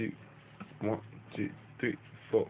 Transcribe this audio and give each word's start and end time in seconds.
two, 0.00 0.12
one, 0.80 1.00
two, 1.36 1.50
three, 1.78 1.96
four. 2.30 2.48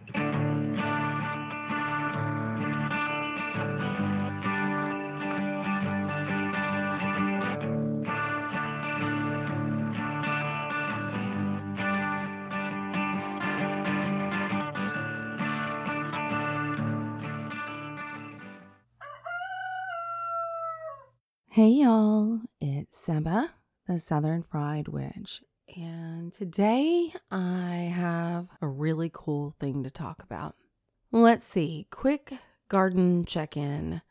Hey 21.48 21.70
y'all, 21.70 22.42
it's 22.60 22.96
Seba, 22.96 23.50
the 23.88 23.98
Southern 23.98 24.42
Fried 24.42 24.86
Witch, 24.86 25.42
today 26.32 27.12
I 27.30 27.92
have 27.94 28.48
a 28.60 28.66
really 28.66 29.10
cool 29.12 29.50
thing 29.50 29.82
to 29.84 29.90
talk 29.90 30.22
about. 30.22 30.56
Let's 31.12 31.44
see, 31.44 31.86
quick 31.90 32.32
garden 32.68 33.24
check 33.24 33.56
in. 33.56 34.02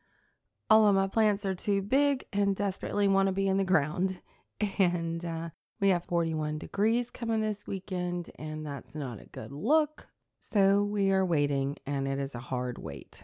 All 0.69 0.87
of 0.87 0.95
my 0.95 1.07
plants 1.07 1.45
are 1.45 1.55
too 1.55 1.81
big 1.81 2.25
and 2.31 2.55
desperately 2.55 3.07
want 3.07 3.27
to 3.27 3.31
be 3.31 3.47
in 3.47 3.57
the 3.57 3.63
ground, 3.63 4.21
and 4.77 5.23
uh, 5.23 5.49
we 5.79 5.89
have 5.89 6.05
41 6.05 6.59
degrees 6.59 7.09
coming 7.09 7.41
this 7.41 7.65
weekend, 7.65 8.29
and 8.37 8.65
that's 8.65 8.95
not 8.95 9.21
a 9.21 9.25
good 9.25 9.51
look. 9.51 10.07
So 10.39 10.83
we 10.83 11.11
are 11.11 11.25
waiting, 11.25 11.77
and 11.85 12.07
it 12.07 12.19
is 12.19 12.35
a 12.35 12.39
hard 12.39 12.77
wait. 12.77 13.23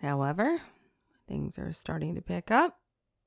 However, 0.00 0.60
things 1.28 1.58
are 1.58 1.72
starting 1.72 2.14
to 2.16 2.22
pick 2.22 2.50
up 2.50 2.78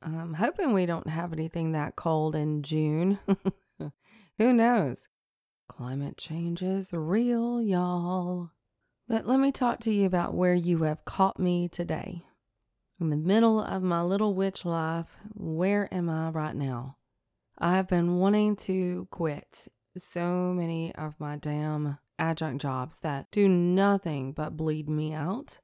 I'm 0.05 0.35
hoping 0.35 0.71
we 0.73 0.85
don't 0.85 1.09
have 1.09 1.33
anything 1.33 1.71
that 1.71 1.95
cold 1.95 2.35
in 2.35 2.61
June. 2.61 3.19
Who 4.37 4.53
knows? 4.53 5.07
Climate 5.67 6.17
change 6.17 6.61
is 6.61 6.93
real, 6.93 7.61
y'all. 7.61 8.51
But 9.07 9.27
let 9.27 9.39
me 9.39 9.51
talk 9.51 9.79
to 9.81 9.93
you 9.93 10.05
about 10.05 10.33
where 10.33 10.53
you 10.53 10.83
have 10.83 11.05
caught 11.05 11.39
me 11.39 11.67
today. 11.67 12.23
In 12.99 13.09
the 13.09 13.17
middle 13.17 13.59
of 13.59 13.83
my 13.83 14.01
little 14.01 14.33
witch 14.33 14.65
life, 14.65 15.17
where 15.33 15.93
am 15.93 16.09
I 16.09 16.29
right 16.29 16.55
now? 16.55 16.97
I 17.57 17.75
have 17.75 17.87
been 17.87 18.17
wanting 18.17 18.55
to 18.57 19.07
quit 19.11 19.67
so 19.97 20.53
many 20.53 20.93
of 20.95 21.19
my 21.19 21.35
damn 21.35 21.97
adjunct 22.17 22.61
jobs 22.61 22.99
that 22.99 23.31
do 23.31 23.47
nothing 23.47 24.31
but 24.31 24.57
bleed 24.57 24.89
me 24.89 25.13
out. 25.13 25.59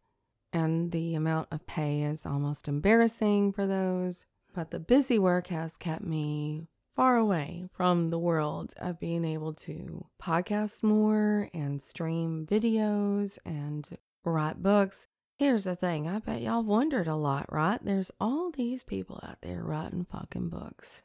And 0.53 0.91
the 0.91 1.15
amount 1.15 1.47
of 1.51 1.65
pay 1.65 2.01
is 2.01 2.25
almost 2.25 2.67
embarrassing 2.67 3.53
for 3.53 3.65
those. 3.65 4.25
But 4.53 4.71
the 4.71 4.79
busy 4.79 5.17
work 5.17 5.47
has 5.47 5.77
kept 5.77 6.03
me 6.03 6.67
far 6.93 7.17
away 7.17 7.65
from 7.71 8.09
the 8.09 8.19
world 8.19 8.73
of 8.77 8.99
being 8.99 9.23
able 9.23 9.53
to 9.53 10.05
podcast 10.21 10.83
more 10.83 11.49
and 11.53 11.81
stream 11.81 12.45
videos 12.49 13.37
and 13.45 13.97
write 14.25 14.61
books. 14.61 15.07
Here's 15.37 15.63
the 15.63 15.75
thing 15.75 16.07
I 16.07 16.19
bet 16.19 16.41
y'all 16.41 16.63
wondered 16.63 17.07
a 17.07 17.15
lot, 17.15 17.51
right? 17.51 17.79
There's 17.83 18.11
all 18.19 18.51
these 18.51 18.83
people 18.83 19.19
out 19.23 19.41
there 19.41 19.63
writing 19.63 20.05
fucking 20.05 20.49
books, 20.49 21.03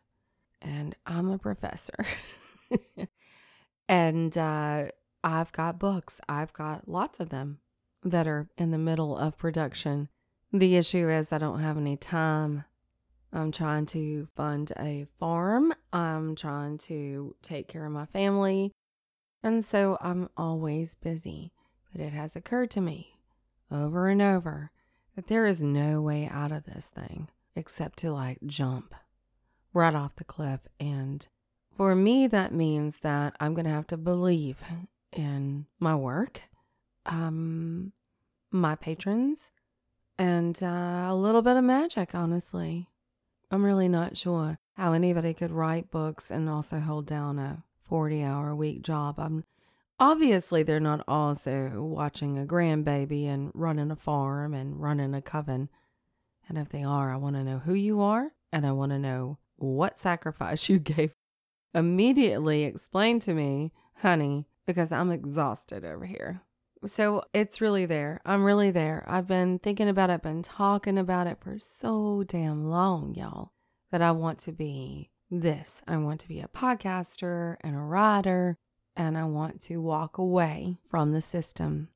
and 0.60 0.94
I'm 1.06 1.30
a 1.30 1.38
professor. 1.38 2.04
and 3.88 4.36
uh, 4.36 4.86
I've 5.24 5.52
got 5.52 5.78
books, 5.78 6.20
I've 6.28 6.52
got 6.52 6.88
lots 6.88 7.20
of 7.20 7.30
them 7.30 7.60
that 8.02 8.26
are 8.26 8.48
in 8.58 8.72
the 8.72 8.78
middle 8.78 9.16
of 9.16 9.38
production. 9.38 10.08
The 10.52 10.76
issue 10.76 11.08
is, 11.08 11.32
I 11.32 11.38
don't 11.38 11.60
have 11.60 11.76
any 11.76 11.96
time 11.96 12.64
I'm 13.36 13.52
trying 13.52 13.84
to 13.86 14.28
fund 14.34 14.72
a 14.78 15.06
farm. 15.18 15.74
I'm 15.92 16.34
trying 16.34 16.78
to 16.78 17.36
take 17.42 17.68
care 17.68 17.84
of 17.84 17.92
my 17.92 18.06
family. 18.06 18.72
And 19.42 19.62
so 19.62 19.98
I'm 20.00 20.30
always 20.38 20.94
busy. 20.94 21.52
But 21.92 22.00
it 22.00 22.14
has 22.14 22.34
occurred 22.34 22.70
to 22.72 22.80
me 22.80 23.18
over 23.70 24.08
and 24.08 24.22
over 24.22 24.70
that 25.14 25.26
there 25.26 25.44
is 25.44 25.62
no 25.62 26.00
way 26.00 26.26
out 26.32 26.50
of 26.50 26.64
this 26.64 26.88
thing 26.88 27.28
except 27.54 27.98
to 27.98 28.12
like 28.12 28.38
jump 28.46 28.94
right 29.74 29.94
off 29.94 30.16
the 30.16 30.24
cliff. 30.24 30.66
And 30.80 31.28
for 31.76 31.94
me, 31.94 32.26
that 32.28 32.54
means 32.54 33.00
that 33.00 33.36
I'm 33.38 33.52
going 33.52 33.66
to 33.66 33.70
have 33.70 33.86
to 33.88 33.98
believe 33.98 34.62
in 35.12 35.66
my 35.78 35.94
work, 35.94 36.40
um, 37.04 37.92
my 38.50 38.76
patrons, 38.76 39.50
and 40.16 40.58
uh, 40.62 41.04
a 41.08 41.14
little 41.14 41.42
bit 41.42 41.56
of 41.56 41.64
magic, 41.64 42.14
honestly. 42.14 42.88
I'm 43.50 43.64
really 43.64 43.88
not 43.88 44.16
sure 44.16 44.58
how 44.74 44.92
anybody 44.92 45.32
could 45.32 45.50
write 45.50 45.90
books 45.90 46.30
and 46.30 46.48
also 46.48 46.80
hold 46.80 47.06
down 47.06 47.38
a 47.38 47.62
40 47.80 48.22
hour 48.22 48.50
a 48.50 48.56
week 48.56 48.82
job. 48.82 49.18
I'm 49.18 49.44
obviously 50.00 50.62
they're 50.62 50.80
not 50.80 51.04
also 51.06 51.80
watching 51.80 52.38
a 52.38 52.44
grandbaby 52.44 53.26
and 53.26 53.52
running 53.54 53.90
a 53.90 53.96
farm 53.96 54.52
and 54.52 54.80
running 54.80 55.14
a 55.14 55.22
coven. 55.22 55.68
And 56.48 56.58
if 56.58 56.68
they 56.68 56.82
are, 56.82 57.12
I 57.12 57.16
want 57.16 57.36
to 57.36 57.44
know 57.44 57.58
who 57.58 57.74
you 57.74 58.00
are 58.00 58.32
and 58.52 58.66
I 58.66 58.72
want 58.72 58.90
to 58.92 58.98
know 58.98 59.38
what 59.56 59.98
sacrifice 59.98 60.68
you 60.68 60.78
gave. 60.80 61.12
Immediately 61.74 62.64
explain 62.64 63.20
to 63.20 63.34
me, 63.34 63.72
honey, 63.96 64.46
because 64.66 64.92
I'm 64.92 65.10
exhausted 65.10 65.84
over 65.84 66.06
here. 66.06 66.42
So 66.86 67.24
it's 67.34 67.60
really 67.60 67.84
there. 67.84 68.20
I'm 68.24 68.44
really 68.44 68.70
there. 68.70 69.04
I've 69.08 69.26
been 69.26 69.58
thinking 69.58 69.88
about 69.88 70.10
it, 70.10 70.22
been 70.22 70.42
talking 70.42 70.98
about 70.98 71.26
it 71.26 71.38
for 71.40 71.58
so 71.58 72.22
damn 72.26 72.70
long, 72.70 73.14
y'all, 73.14 73.52
that 73.90 74.02
I 74.02 74.12
want 74.12 74.38
to 74.40 74.52
be 74.52 75.10
this. 75.30 75.82
I 75.88 75.96
want 75.96 76.20
to 76.20 76.28
be 76.28 76.40
a 76.40 76.48
podcaster 76.48 77.56
and 77.62 77.74
a 77.74 77.80
writer, 77.80 78.56
and 78.96 79.18
I 79.18 79.24
want 79.24 79.60
to 79.62 79.78
walk 79.78 80.16
away 80.18 80.78
from 80.86 81.12
the 81.12 81.20
system. 81.20 81.88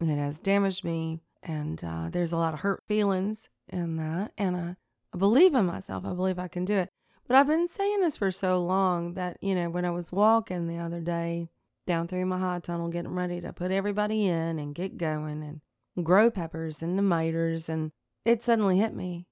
It 0.00 0.16
has 0.16 0.40
damaged 0.40 0.82
me, 0.82 1.20
and 1.42 1.82
uh, 1.84 2.08
there's 2.10 2.32
a 2.32 2.38
lot 2.38 2.54
of 2.54 2.60
hurt 2.60 2.82
feelings 2.88 3.50
in 3.68 3.96
that. 3.96 4.32
And 4.38 4.56
I, 4.56 4.76
I 5.14 5.18
believe 5.18 5.54
in 5.54 5.66
myself. 5.66 6.04
I 6.06 6.14
believe 6.14 6.38
I 6.38 6.48
can 6.48 6.64
do 6.64 6.78
it. 6.78 6.88
But 7.28 7.36
I've 7.36 7.46
been 7.46 7.68
saying 7.68 8.00
this 8.00 8.16
for 8.16 8.30
so 8.30 8.62
long 8.62 9.14
that, 9.14 9.36
you 9.40 9.54
know, 9.54 9.70
when 9.70 9.84
I 9.84 9.90
was 9.90 10.10
walking 10.10 10.66
the 10.66 10.78
other 10.78 11.00
day, 11.00 11.50
down 11.86 12.08
through 12.08 12.26
my 12.26 12.38
high 12.38 12.60
tunnel, 12.60 12.88
getting 12.88 13.14
ready 13.14 13.40
to 13.40 13.52
put 13.52 13.70
everybody 13.70 14.26
in 14.26 14.58
and 14.58 14.74
get 14.74 14.98
going 14.98 15.42
and 15.42 16.04
grow 16.04 16.30
peppers 16.30 16.82
and 16.82 16.96
tomatoes. 16.96 17.68
And 17.68 17.92
it 18.24 18.42
suddenly 18.42 18.78
hit 18.78 18.94
me. 18.94 19.26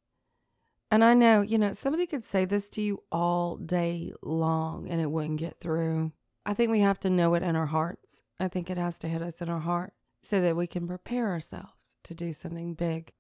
And 0.91 1.05
I 1.05 1.15
know, 1.15 1.41
you 1.41 1.57
know, 1.57 1.73
somebody 1.73 2.07
could 2.07 2.25
say 2.25 2.45
this 2.45 2.69
to 2.71 2.83
you 2.83 3.05
all 3.13 3.57
day 3.57 4.13
long 4.23 4.89
and 4.89 5.01
it 5.01 5.11
wouldn't 5.11 5.39
get 5.39 5.61
through. 5.61 6.13
I 6.45 6.55
think 6.55 6.71
we 6.71 6.81
have 6.81 6.99
to 7.01 7.11
know 7.11 7.35
it 7.35 7.45
in 7.45 7.55
our 7.55 7.67
hearts. 7.67 8.23
I 8.41 8.49
think 8.49 8.69
it 8.69 8.79
has 8.79 8.99
to 9.01 9.09
hit 9.09 9.23
us 9.23 9.41
in 9.41 9.49
our 9.49 9.61
heart 9.61 9.93
so 10.23 10.41
that 10.41 10.57
we 10.57 10.67
can 10.67 10.89
prepare 10.89 11.29
ourselves 11.29 11.95
to 12.05 12.15
do 12.15 12.33
something 12.33 12.75
big. 12.75 13.13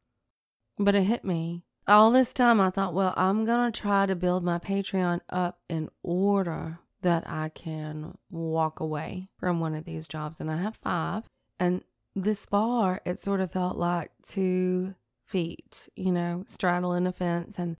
But 0.78 0.94
it 0.94 1.04
hit 1.04 1.24
me. 1.24 1.64
All 1.86 2.10
this 2.10 2.32
time, 2.32 2.60
I 2.60 2.70
thought, 2.70 2.94
well, 2.94 3.14
I'm 3.16 3.44
going 3.44 3.70
to 3.70 3.80
try 3.80 4.06
to 4.06 4.16
build 4.16 4.42
my 4.42 4.58
Patreon 4.58 5.20
up 5.28 5.60
in 5.68 5.88
order 6.02 6.80
that 7.02 7.28
I 7.28 7.48
can 7.48 8.16
walk 8.30 8.80
away 8.80 9.28
from 9.38 9.60
one 9.60 9.74
of 9.74 9.84
these 9.84 10.08
jobs. 10.08 10.40
And 10.40 10.50
I 10.50 10.56
have 10.56 10.76
five. 10.76 11.24
And 11.58 11.82
this 12.14 12.46
far, 12.46 13.00
it 13.04 13.18
sort 13.18 13.40
of 13.40 13.52
felt 13.52 13.76
like 13.76 14.10
two 14.22 14.94
feet, 15.26 15.88
you 15.96 16.12
know, 16.12 16.44
straddling 16.46 17.06
a 17.06 17.12
fence. 17.12 17.58
And 17.58 17.76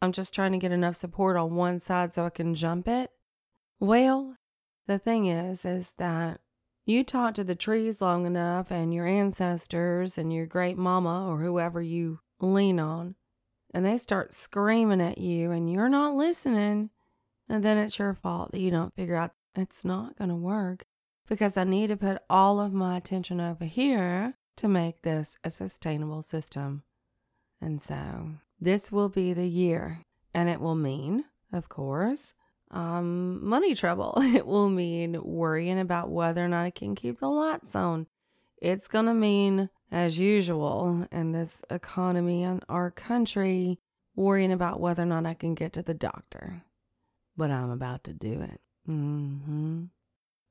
I'm 0.00 0.12
just 0.12 0.34
trying 0.34 0.52
to 0.52 0.58
get 0.58 0.72
enough 0.72 0.96
support 0.96 1.36
on 1.36 1.54
one 1.54 1.78
side 1.78 2.14
so 2.14 2.24
I 2.24 2.30
can 2.30 2.54
jump 2.54 2.88
it. 2.88 3.10
Well, 3.80 4.36
the 4.86 4.98
thing 4.98 5.26
is, 5.26 5.64
is 5.64 5.92
that 5.98 6.40
you 6.86 7.04
talk 7.04 7.34
to 7.34 7.44
the 7.44 7.54
trees 7.54 8.00
long 8.00 8.24
enough 8.24 8.70
and 8.70 8.94
your 8.94 9.06
ancestors 9.06 10.16
and 10.16 10.32
your 10.32 10.46
great 10.46 10.78
mama 10.78 11.28
or 11.28 11.38
whoever 11.40 11.82
you 11.82 12.20
lean 12.40 12.80
on, 12.80 13.14
and 13.74 13.84
they 13.84 13.98
start 13.98 14.32
screaming 14.32 15.00
at 15.00 15.18
you 15.18 15.50
and 15.50 15.70
you're 15.70 15.90
not 15.90 16.14
listening 16.14 16.90
and 17.48 17.64
then 17.64 17.78
it's 17.78 17.98
your 17.98 18.14
fault 18.14 18.52
that 18.52 18.60
you 18.60 18.70
don't 18.70 18.94
figure 18.94 19.16
out 19.16 19.32
it's 19.54 19.84
not 19.84 20.16
going 20.16 20.30
to 20.30 20.36
work 20.36 20.84
because 21.28 21.56
I 21.56 21.64
need 21.64 21.88
to 21.88 21.96
put 21.96 22.22
all 22.28 22.60
of 22.60 22.72
my 22.72 22.96
attention 22.96 23.40
over 23.40 23.64
here 23.64 24.34
to 24.56 24.68
make 24.68 25.02
this 25.02 25.36
a 25.44 25.50
sustainable 25.50 26.22
system. 26.22 26.82
And 27.60 27.80
so 27.80 28.32
this 28.60 28.90
will 28.92 29.08
be 29.08 29.32
the 29.32 29.46
year, 29.46 30.02
and 30.34 30.48
it 30.48 30.60
will 30.60 30.74
mean, 30.74 31.24
of 31.52 31.68
course, 31.68 32.34
um, 32.70 33.44
money 33.46 33.74
trouble. 33.74 34.14
It 34.22 34.46
will 34.46 34.68
mean 34.68 35.20
worrying 35.22 35.78
about 35.78 36.10
whether 36.10 36.44
or 36.44 36.48
not 36.48 36.64
I 36.64 36.70
can 36.70 36.94
keep 36.94 37.18
the 37.18 37.28
lights 37.28 37.74
on. 37.74 38.06
It's 38.60 38.88
going 38.88 39.06
to 39.06 39.14
mean, 39.14 39.70
as 39.90 40.18
usual, 40.18 41.06
in 41.10 41.32
this 41.32 41.62
economy 41.70 42.42
and 42.42 42.64
our 42.68 42.90
country, 42.90 43.78
worrying 44.14 44.52
about 44.52 44.80
whether 44.80 45.02
or 45.02 45.06
not 45.06 45.26
I 45.26 45.34
can 45.34 45.54
get 45.54 45.72
to 45.74 45.82
the 45.82 45.94
doctor 45.94 46.64
but 47.38 47.50
I'm 47.52 47.70
about 47.70 48.04
to 48.04 48.12
do 48.12 48.42
it. 48.42 48.60
Mm-hmm. 48.88 49.84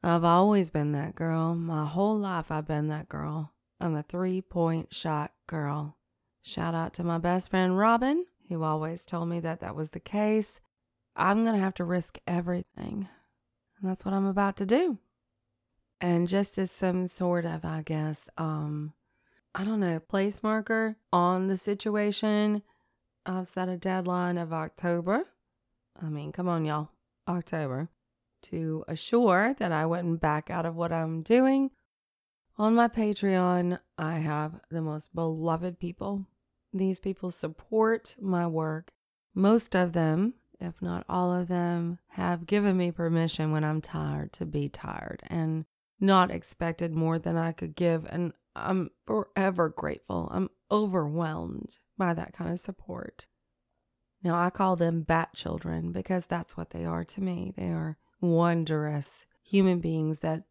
I've 0.01 0.23
always 0.23 0.69
been 0.69 0.93
that 0.93 1.15
girl. 1.15 1.53
My 1.53 1.85
whole 1.85 2.17
life, 2.17 2.49
I've 2.49 2.67
been 2.67 2.87
that 2.87 3.09
girl. 3.09 3.51
I'm 3.79 3.95
a 3.95 4.03
three 4.03 4.41
point 4.41 4.93
shot 4.93 5.33
girl. 5.45 5.97
Shout 6.41 6.73
out 6.73 6.93
to 6.93 7.03
my 7.03 7.17
best 7.17 7.49
friend 7.49 7.77
Robin, 7.77 8.25
who 8.47 8.63
always 8.63 9.05
told 9.05 9.27
me 9.27 9.41
that 9.41 9.59
that 9.59 9.75
was 9.75 9.89
the 9.89 9.99
case. 9.99 10.61
I'm 11.15 11.43
going 11.43 11.55
to 11.55 11.61
have 11.61 11.73
to 11.75 11.83
risk 11.83 12.19
everything. 12.25 13.09
And 13.79 13.89
that's 13.89 14.05
what 14.05 14.13
I'm 14.13 14.25
about 14.25 14.55
to 14.57 14.65
do. 14.65 14.97
And 15.99 16.27
just 16.27 16.57
as 16.57 16.71
some 16.71 17.07
sort 17.07 17.45
of, 17.45 17.65
I 17.65 17.81
guess, 17.81 18.29
um, 18.37 18.93
I 19.53 19.63
don't 19.65 19.79
know, 19.79 19.99
place 19.99 20.41
marker 20.41 20.95
on 21.11 21.47
the 21.47 21.57
situation, 21.57 22.61
I've 23.25 23.47
set 23.47 23.67
a 23.67 23.77
deadline 23.77 24.37
of 24.37 24.53
October. 24.53 25.25
I 26.01 26.09
mean, 26.09 26.31
come 26.31 26.47
on, 26.47 26.65
y'all, 26.65 26.89
October, 27.27 27.89
to 28.43 28.83
assure 28.87 29.53
that 29.55 29.71
I 29.71 29.85
wouldn't 29.85 30.21
back 30.21 30.49
out 30.49 30.65
of 30.65 30.75
what 30.75 30.91
I'm 30.91 31.21
doing. 31.21 31.71
On 32.57 32.75
my 32.75 32.87
Patreon, 32.87 33.79
I 33.97 34.17
have 34.19 34.59
the 34.69 34.81
most 34.81 35.13
beloved 35.13 35.79
people. 35.79 36.25
These 36.73 36.99
people 36.99 37.31
support 37.31 38.15
my 38.19 38.47
work. 38.47 38.91
Most 39.33 39.75
of 39.75 39.93
them, 39.93 40.35
if 40.59 40.81
not 40.81 41.05
all 41.07 41.33
of 41.33 41.47
them, 41.47 41.99
have 42.09 42.47
given 42.47 42.77
me 42.77 42.91
permission 42.91 43.51
when 43.51 43.63
I'm 43.63 43.81
tired 43.81 44.33
to 44.33 44.45
be 44.45 44.69
tired 44.69 45.21
and 45.27 45.65
not 45.99 46.31
expected 46.31 46.93
more 46.93 47.19
than 47.19 47.37
I 47.37 47.51
could 47.51 47.75
give. 47.75 48.05
And 48.09 48.33
I'm 48.55 48.89
forever 49.05 49.69
grateful. 49.69 50.27
I'm 50.31 50.49
overwhelmed 50.71 51.77
by 51.97 52.13
that 52.13 52.33
kind 52.33 52.51
of 52.51 52.59
support. 52.59 53.27
Now, 54.23 54.35
I 54.35 54.49
call 54.49 54.75
them 54.75 55.01
bat 55.01 55.29
children 55.35 55.91
because 55.91 56.25
that's 56.25 56.57
what 56.57 56.71
they 56.71 56.85
are 56.85 57.03
to 57.03 57.21
me. 57.21 57.53
They 57.55 57.67
are 57.67 57.97
wondrous 58.19 59.25
human 59.43 59.79
beings 59.79 60.19
that, 60.19 60.43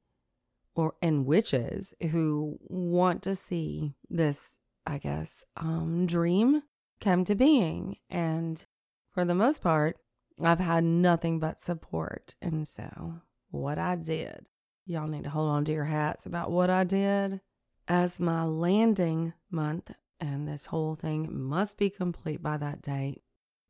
or, 0.75 0.95
and 1.03 1.27
witches 1.27 1.93
who 2.11 2.59
want 2.63 3.23
to 3.25 3.35
see 3.35 3.95
this, 4.09 4.59
I 4.87 4.99
guess, 4.99 5.45
um, 5.57 6.07
dream 6.07 6.63
come 7.01 7.25
to 7.25 7.35
being. 7.35 7.97
And 8.09 8.65
for 9.13 9.25
the 9.25 9.35
most 9.35 9.63
part, 9.63 9.97
I've 10.43 10.61
had 10.61 10.85
nothing 10.85 11.39
but 11.39 11.61
support. 11.61 12.35
And 12.41 12.69
so, 12.69 13.21
what 13.51 13.79
I 13.79 13.97
did, 13.97 14.49
y'all 14.85 15.09
need 15.09 15.25
to 15.25 15.31
hold 15.31 15.51
on 15.51 15.65
to 15.67 15.73
your 15.73 15.85
hats 15.85 16.27
about 16.27 16.51
what 16.51 16.71
I 16.71 16.85
did 16.85 17.41
as 17.89 18.21
my 18.21 18.45
landing 18.45 19.33
month, 19.51 19.93
and 20.21 20.47
this 20.47 20.67
whole 20.67 20.95
thing 20.95 21.29
must 21.31 21.79
be 21.79 21.91
complete 21.91 22.43
by 22.43 22.57
that 22.57 22.83
date. 22.83 23.23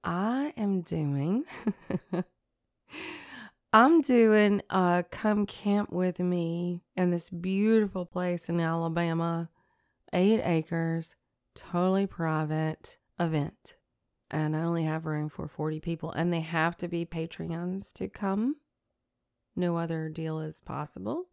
I 0.07 0.53
am 0.57 0.83
doing, 0.83 1.45
I'm 3.73 4.01
doing 4.03 4.63
a 4.71 5.05
come 5.11 5.47
camp 5.47 5.91
with 5.91 6.21
me 6.21 6.85
in 6.95 7.11
this 7.11 7.29
beautiful 7.29 8.07
place 8.07 8.49
in 8.49 8.61
Alabama, 8.61 9.51
eight 10.13 10.41
acres, 10.45 11.17
totally 11.57 12.07
private 12.07 12.99
event. 13.19 13.79
And 14.31 14.57
I 14.57 14.61
only 14.61 14.85
have 14.85 15.07
room 15.07 15.29
for 15.29 15.49
40 15.49 15.81
people, 15.81 16.13
and 16.13 16.33
they 16.33 16.41
have 16.41 16.77
to 16.77 16.87
be 16.87 17.05
Patreons 17.05 17.93
to 17.95 18.09
come. 18.09 18.57
No 19.57 19.77
other 19.77 20.09
deal 20.09 20.39
is 20.39 20.61
possible. 20.61 21.25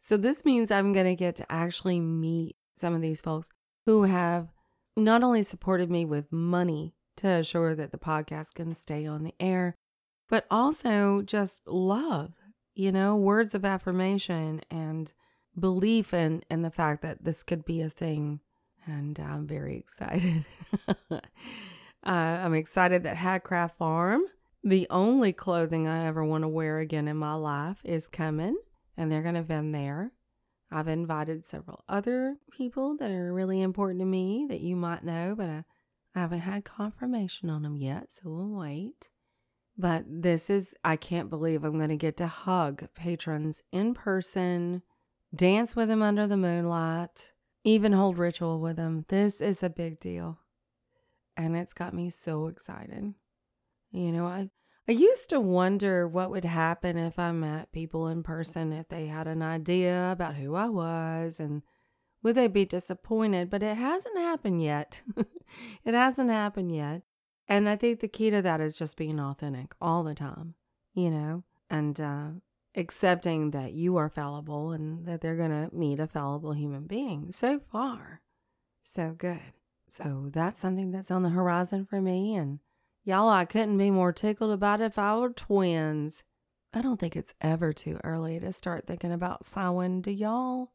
So 0.00 0.16
this 0.16 0.46
means 0.46 0.70
I'm 0.70 0.94
going 0.94 1.04
to 1.04 1.14
get 1.14 1.36
to 1.36 1.52
actually 1.52 2.00
meet 2.00 2.56
some 2.74 2.94
of 2.94 3.02
these 3.02 3.20
folks 3.20 3.50
who 3.84 4.04
have 4.04 4.48
not 4.96 5.22
only 5.22 5.42
supported 5.42 5.90
me 5.90 6.06
with 6.06 6.32
money 6.32 6.94
to 7.16 7.28
assure 7.28 7.74
that 7.74 7.92
the 7.92 7.98
podcast 7.98 8.54
can 8.54 8.74
stay 8.74 9.06
on 9.06 9.22
the 9.22 9.34
air, 9.38 9.76
but 10.28 10.46
also 10.50 11.22
just 11.22 11.66
love, 11.66 12.32
you 12.74 12.90
know, 12.90 13.16
words 13.16 13.54
of 13.54 13.64
affirmation 13.64 14.60
and 14.70 15.12
belief 15.58 16.12
in, 16.12 16.42
in 16.50 16.62
the 16.62 16.70
fact 16.70 17.02
that 17.02 17.24
this 17.24 17.42
could 17.42 17.64
be 17.64 17.80
a 17.80 17.88
thing. 17.88 18.40
And 18.86 19.18
I'm 19.18 19.46
very 19.46 19.76
excited. 19.76 20.44
uh, 21.10 21.20
I'm 22.04 22.54
excited 22.54 23.02
that 23.04 23.16
Hadcraft 23.16 23.76
Farm, 23.76 24.24
the 24.62 24.86
only 24.90 25.32
clothing 25.32 25.86
I 25.86 26.06
ever 26.06 26.24
want 26.24 26.42
to 26.42 26.48
wear 26.48 26.80
again 26.80 27.08
in 27.08 27.16
my 27.16 27.34
life, 27.34 27.80
is 27.84 28.08
coming 28.08 28.56
and 28.96 29.10
they're 29.10 29.22
going 29.22 29.34
to 29.34 29.42
vend 29.42 29.74
there. 29.74 30.12
I've 30.70 30.88
invited 30.88 31.44
several 31.44 31.84
other 31.88 32.36
people 32.50 32.96
that 32.96 33.10
are 33.10 33.32
really 33.32 33.60
important 33.60 34.00
to 34.00 34.06
me 34.06 34.46
that 34.48 34.60
you 34.60 34.76
might 34.76 35.04
know, 35.04 35.34
but 35.36 35.48
I, 35.48 35.64
I 36.14 36.20
haven't 36.20 36.40
had 36.40 36.64
confirmation 36.64 37.50
on 37.50 37.62
them 37.62 37.76
yet, 37.76 38.12
so 38.12 38.22
we'll 38.26 38.60
wait. 38.60 39.08
But 39.76 40.04
this 40.06 40.48
is, 40.48 40.74
I 40.84 40.96
can't 40.96 41.28
believe 41.28 41.64
I'm 41.64 41.76
going 41.76 41.88
to 41.88 41.96
get 41.96 42.16
to 42.18 42.28
hug 42.28 42.86
patrons 42.94 43.62
in 43.72 43.94
person, 43.94 44.82
dance 45.34 45.74
with 45.74 45.88
them 45.88 46.02
under 46.02 46.28
the 46.28 46.36
moonlight, 46.36 47.32
even 47.64 47.92
hold 47.92 48.18
ritual 48.18 48.60
with 48.60 48.76
them. 48.76 49.04
This 49.08 49.40
is 49.40 49.62
a 49.62 49.70
big 49.70 49.98
deal. 49.98 50.38
And 51.36 51.56
it's 51.56 51.72
got 51.72 51.92
me 51.92 52.10
so 52.10 52.46
excited. 52.46 53.14
You 53.90 54.12
know, 54.12 54.26
I, 54.26 54.50
I 54.88 54.92
used 54.92 55.30
to 55.30 55.40
wonder 55.40 56.06
what 56.06 56.30
would 56.30 56.44
happen 56.44 56.96
if 56.96 57.18
I 57.18 57.32
met 57.32 57.72
people 57.72 58.06
in 58.06 58.22
person, 58.22 58.72
if 58.72 58.88
they 58.88 59.06
had 59.06 59.26
an 59.26 59.42
idea 59.42 60.12
about 60.12 60.36
who 60.36 60.54
I 60.54 60.68
was, 60.68 61.40
and 61.40 61.62
would 62.24 62.34
they 62.34 62.48
be 62.48 62.64
disappointed? 62.64 63.48
But 63.48 63.62
it 63.62 63.76
hasn't 63.76 64.18
happened 64.18 64.60
yet. 64.60 65.02
it 65.84 65.94
hasn't 65.94 66.30
happened 66.30 66.74
yet. 66.74 67.02
And 67.46 67.68
I 67.68 67.76
think 67.76 68.00
the 68.00 68.08
key 68.08 68.30
to 68.30 68.42
that 68.42 68.60
is 68.60 68.76
just 68.76 68.96
being 68.96 69.20
authentic 69.20 69.74
all 69.80 70.02
the 70.02 70.14
time, 70.14 70.54
you 70.92 71.10
know, 71.10 71.44
and 71.70 72.00
uh, 72.00 72.28
accepting 72.74 73.52
that 73.52 73.74
you 73.74 73.96
are 73.96 74.08
fallible 74.08 74.72
and 74.72 75.06
that 75.06 75.20
they're 75.20 75.36
going 75.36 75.50
to 75.50 75.72
meet 75.72 76.00
a 76.00 76.08
fallible 76.08 76.54
human 76.54 76.88
being. 76.88 77.30
So 77.30 77.60
far, 77.70 78.22
so 78.82 79.14
good. 79.16 79.52
So 79.86 80.30
that's 80.32 80.58
something 80.58 80.90
that's 80.90 81.12
on 81.12 81.22
the 81.22 81.28
horizon 81.28 81.84
for 81.84 82.00
me. 82.00 82.34
And 82.34 82.58
Y'all, 83.06 83.28
I 83.28 83.44
couldn't 83.44 83.76
be 83.76 83.90
more 83.90 84.12
tickled 84.12 84.50
about 84.50 84.80
if 84.80 84.98
I 84.98 85.14
were 85.18 85.28
twins. 85.28 86.24
I 86.72 86.80
don't 86.80 86.98
think 86.98 87.16
it's 87.16 87.34
ever 87.42 87.74
too 87.74 88.00
early 88.02 88.40
to 88.40 88.50
start 88.50 88.86
thinking 88.86 89.12
about 89.12 89.44
Samhain, 89.44 90.00
do 90.00 90.10
y'all? 90.10 90.72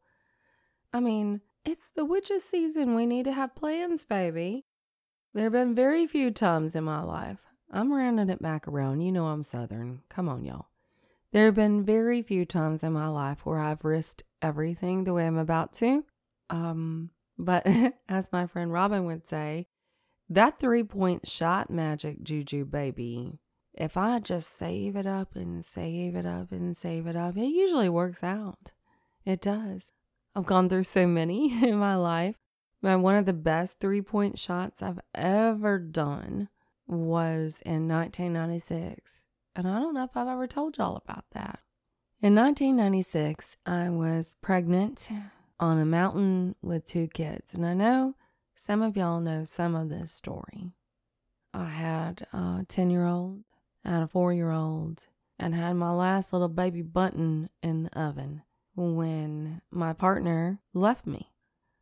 I 0.92 1.00
mean, 1.00 1.40
it's 1.64 1.90
the 1.90 2.04
witches' 2.04 2.44
season. 2.44 2.94
We 2.94 3.06
need 3.06 3.24
to 3.24 3.32
have 3.32 3.54
plans, 3.54 4.04
baby. 4.04 4.64
There 5.34 5.44
have 5.44 5.52
been 5.52 5.74
very 5.74 6.06
few 6.06 6.30
times 6.30 6.74
in 6.74 6.84
my 6.84 7.02
life. 7.02 7.38
I'm 7.70 7.92
rounding 7.92 8.30
it 8.30 8.42
back 8.42 8.66
around. 8.66 9.00
You 9.00 9.12
know 9.12 9.26
I'm 9.26 9.44
Southern. 9.44 10.02
Come 10.08 10.28
on, 10.28 10.44
y'all. 10.44 10.66
There 11.32 11.44
have 11.44 11.54
been 11.54 11.84
very 11.84 12.22
few 12.22 12.44
times 12.44 12.82
in 12.82 12.92
my 12.92 13.06
life 13.06 13.46
where 13.46 13.60
I've 13.60 13.84
risked 13.84 14.24
everything 14.42 15.04
the 15.04 15.12
way 15.12 15.26
I'm 15.26 15.38
about 15.38 15.72
to. 15.74 16.04
Um, 16.48 17.10
but 17.38 17.64
as 18.08 18.32
my 18.32 18.48
friend 18.48 18.72
Robin 18.72 19.04
would 19.04 19.28
say, 19.28 19.68
that 20.28 20.58
three 20.58 20.82
point 20.82 21.28
shot 21.28 21.70
magic 21.70 22.24
juju 22.24 22.64
baby, 22.64 23.38
if 23.74 23.96
I 23.96 24.18
just 24.18 24.50
save 24.50 24.96
it 24.96 25.06
up 25.06 25.36
and 25.36 25.64
save 25.64 26.16
it 26.16 26.26
up 26.26 26.50
and 26.50 26.76
save 26.76 27.06
it 27.06 27.16
up, 27.16 27.36
it 27.36 27.46
usually 27.46 27.88
works 27.88 28.24
out. 28.24 28.72
It 29.24 29.40
does. 29.40 29.92
I've 30.34 30.46
gone 30.46 30.68
through 30.68 30.84
so 30.84 31.06
many 31.06 31.62
in 31.68 31.76
my 31.78 31.96
life. 31.96 32.36
But 32.82 33.00
one 33.00 33.16
of 33.16 33.26
the 33.26 33.32
best 33.32 33.78
three 33.78 34.00
point 34.00 34.38
shots 34.38 34.82
I've 34.82 35.00
ever 35.14 35.78
done 35.78 36.48
was 36.86 37.62
in 37.64 37.88
1996. 37.88 39.26
And 39.54 39.68
I 39.68 39.78
don't 39.78 39.94
know 39.94 40.04
if 40.04 40.16
I've 40.16 40.28
ever 40.28 40.46
told 40.46 40.78
y'all 40.78 40.96
about 40.96 41.24
that. 41.32 41.60
In 42.22 42.34
1996, 42.34 43.56
I 43.66 43.90
was 43.90 44.36
pregnant 44.40 45.10
on 45.58 45.78
a 45.78 45.84
mountain 45.84 46.54
with 46.62 46.84
two 46.84 47.08
kids. 47.08 47.52
And 47.52 47.66
I 47.66 47.74
know 47.74 48.14
some 48.54 48.82
of 48.82 48.96
y'all 48.96 49.20
know 49.20 49.44
some 49.44 49.74
of 49.74 49.90
this 49.90 50.12
story. 50.12 50.72
I 51.52 51.66
had 51.66 52.26
a 52.32 52.64
10 52.66 52.90
year 52.90 53.06
old, 53.06 53.42
I 53.84 53.90
had 53.90 54.02
a 54.02 54.06
four 54.06 54.32
year 54.32 54.50
old, 54.50 55.06
and 55.38 55.54
had 55.54 55.74
my 55.74 55.92
last 55.92 56.32
little 56.32 56.48
baby 56.48 56.82
button 56.82 57.50
in 57.62 57.84
the 57.84 58.00
oven 58.00 58.42
when 58.80 59.60
my 59.70 59.92
partner 59.92 60.60
left 60.72 61.06
me 61.06 61.30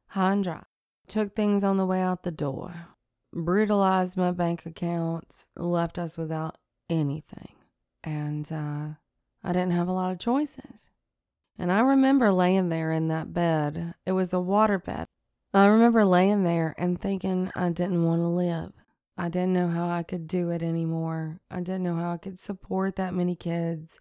high 0.08 0.32
and 0.32 0.44
dry. 0.44 0.62
Took 1.06 1.34
things 1.34 1.64
on 1.64 1.76
the 1.76 1.86
way 1.86 2.02
out 2.02 2.22
the 2.22 2.30
door, 2.30 2.88
brutalized 3.32 4.16
my 4.16 4.30
bank 4.30 4.66
accounts, 4.66 5.46
left 5.56 5.98
us 5.98 6.18
without 6.18 6.58
anything. 6.90 7.54
And 8.04 8.50
uh, 8.52 8.88
I 9.42 9.52
didn't 9.52 9.72
have 9.72 9.88
a 9.88 9.92
lot 9.92 10.12
of 10.12 10.18
choices. 10.18 10.90
And 11.58 11.72
I 11.72 11.80
remember 11.80 12.30
laying 12.30 12.68
there 12.68 12.92
in 12.92 13.08
that 13.08 13.32
bed. 13.32 13.94
It 14.06 14.12
was 14.12 14.32
a 14.32 14.40
water 14.40 14.78
bed. 14.78 15.06
I 15.54 15.66
remember 15.66 16.04
laying 16.04 16.44
there 16.44 16.74
and 16.78 17.00
thinking 17.00 17.50
I 17.56 17.70
didn't 17.70 18.04
want 18.04 18.20
to 18.20 18.28
live. 18.28 18.72
I 19.16 19.28
didn't 19.28 19.54
know 19.54 19.68
how 19.68 19.88
I 19.88 20.02
could 20.02 20.28
do 20.28 20.50
it 20.50 20.62
anymore. 20.62 21.40
I 21.50 21.58
didn't 21.60 21.82
know 21.82 21.96
how 21.96 22.12
I 22.12 22.18
could 22.18 22.38
support 22.38 22.96
that 22.96 23.14
many 23.14 23.34
kids. 23.34 24.00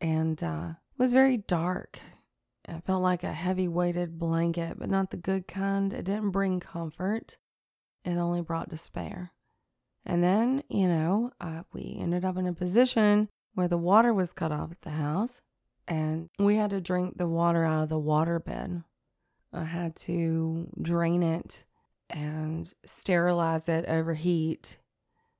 And 0.00 0.42
uh, 0.42 0.74
was 0.98 1.12
very 1.12 1.36
dark. 1.36 1.98
It 2.68 2.84
felt 2.84 3.02
like 3.02 3.22
a 3.22 3.32
heavy 3.32 3.68
weighted 3.68 4.18
blanket, 4.18 4.78
but 4.78 4.88
not 4.88 5.10
the 5.10 5.16
good 5.16 5.46
kind. 5.46 5.92
It 5.92 6.04
didn't 6.04 6.30
bring 6.30 6.60
comfort, 6.60 7.36
it 8.04 8.16
only 8.16 8.40
brought 8.40 8.68
despair. 8.68 9.32
And 10.06 10.22
then, 10.22 10.62
you 10.68 10.88
know, 10.88 11.32
uh, 11.40 11.62
we 11.72 11.96
ended 11.98 12.24
up 12.24 12.36
in 12.36 12.46
a 12.46 12.52
position 12.52 13.28
where 13.54 13.68
the 13.68 13.78
water 13.78 14.12
was 14.12 14.32
cut 14.32 14.52
off 14.52 14.70
at 14.72 14.82
the 14.82 14.90
house, 14.90 15.40
and 15.88 16.28
we 16.38 16.56
had 16.56 16.70
to 16.70 16.80
drink 16.80 17.16
the 17.16 17.28
water 17.28 17.64
out 17.64 17.84
of 17.84 17.88
the 17.88 17.98
water 17.98 18.38
bed 18.38 18.82
I 19.54 19.64
had 19.64 19.94
to 19.96 20.68
drain 20.80 21.22
it 21.22 21.64
and 22.10 22.72
sterilize 22.84 23.68
it 23.68 23.84
over 23.86 24.14
heat 24.14 24.78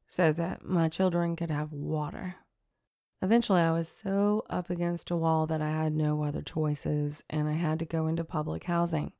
so 0.06 0.32
that 0.32 0.64
my 0.64 0.88
children 0.88 1.34
could 1.34 1.50
have 1.50 1.72
water. 1.72 2.36
Eventually, 3.24 3.62
I 3.62 3.72
was 3.72 3.88
so 3.88 4.44
up 4.50 4.68
against 4.68 5.10
a 5.10 5.16
wall 5.16 5.46
that 5.46 5.62
I 5.62 5.70
had 5.70 5.94
no 5.94 6.22
other 6.24 6.42
choices 6.42 7.24
and 7.30 7.48
I 7.48 7.52
had 7.52 7.78
to 7.78 7.86
go 7.86 8.06
into 8.06 8.22
public 8.22 8.64
housing. 8.64 9.14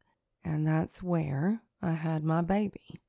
And 0.45 0.67
that's 0.67 1.03
where 1.03 1.63
I 1.81 1.93
had 1.93 2.23
my 2.23 2.43
baby. 2.43 3.01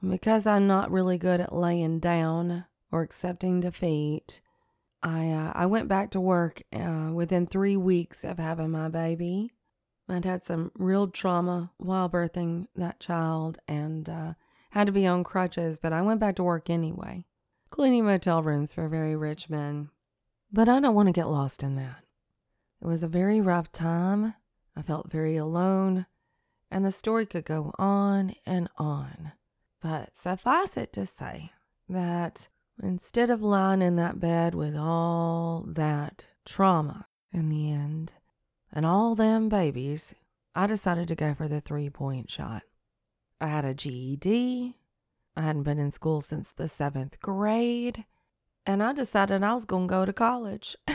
Because 0.00 0.46
I'm 0.46 0.68
not 0.68 0.92
really 0.92 1.18
good 1.18 1.40
at 1.40 1.52
laying 1.52 1.98
down 1.98 2.66
or 2.92 3.02
accepting 3.02 3.58
defeat, 3.58 4.40
I, 5.02 5.28
uh, 5.28 5.52
I 5.56 5.66
went 5.66 5.88
back 5.88 6.12
to 6.12 6.20
work 6.20 6.62
uh, 6.72 7.10
within 7.12 7.44
three 7.44 7.76
weeks 7.76 8.22
of 8.22 8.38
having 8.38 8.70
my 8.70 8.88
baby. 8.88 9.50
I'd 10.08 10.24
had 10.24 10.44
some 10.44 10.70
real 10.76 11.08
trauma 11.08 11.72
while 11.78 12.08
birthing 12.08 12.68
that 12.76 13.00
child 13.00 13.58
and 13.66 14.08
uh, 14.08 14.34
had 14.70 14.86
to 14.86 14.92
be 14.92 15.04
on 15.04 15.24
crutches, 15.24 15.78
but 15.78 15.92
I 15.92 16.00
went 16.02 16.20
back 16.20 16.36
to 16.36 16.44
work 16.44 16.70
anyway, 16.70 17.24
cleaning 17.70 18.04
motel 18.04 18.44
rooms 18.44 18.72
for 18.72 18.88
very 18.88 19.16
rich 19.16 19.50
men. 19.50 19.90
But 20.52 20.68
I 20.68 20.80
don't 20.80 20.94
want 20.94 21.08
to 21.08 21.12
get 21.12 21.30
lost 21.30 21.62
in 21.62 21.76
that. 21.76 22.04
It 22.82 22.86
was 22.86 23.02
a 23.02 23.08
very 23.08 23.40
rough 23.40 23.72
time. 23.72 24.34
I 24.76 24.82
felt 24.82 25.10
very 25.10 25.36
alone, 25.36 26.06
and 26.70 26.84
the 26.84 26.92
story 26.92 27.24
could 27.24 27.44
go 27.44 27.72
on 27.78 28.34
and 28.44 28.68
on. 28.76 29.32
But 29.80 30.16
suffice 30.16 30.76
it 30.76 30.92
to 30.94 31.06
say 31.06 31.52
that 31.88 32.48
instead 32.82 33.30
of 33.30 33.42
lying 33.42 33.80
in 33.80 33.96
that 33.96 34.20
bed 34.20 34.54
with 34.54 34.76
all 34.76 35.64
that 35.68 36.26
trauma 36.44 37.06
in 37.32 37.48
the 37.48 37.70
end 37.70 38.14
and 38.72 38.84
all 38.84 39.14
them 39.14 39.48
babies, 39.48 40.14
I 40.54 40.66
decided 40.66 41.08
to 41.08 41.14
go 41.14 41.32
for 41.32 41.48
the 41.48 41.60
three 41.60 41.88
point 41.88 42.30
shot. 42.30 42.62
I 43.40 43.46
had 43.46 43.64
a 43.64 43.74
GED. 43.74 44.76
I 45.34 45.40
hadn't 45.40 45.62
been 45.62 45.78
in 45.78 45.90
school 45.90 46.20
since 46.20 46.52
the 46.52 46.68
seventh 46.68 47.20
grade. 47.20 48.04
And 48.64 48.82
I 48.82 48.92
decided 48.92 49.42
I 49.42 49.54
was 49.54 49.64
going 49.64 49.88
to 49.88 49.92
go 49.92 50.04
to 50.04 50.12
college. 50.12 50.76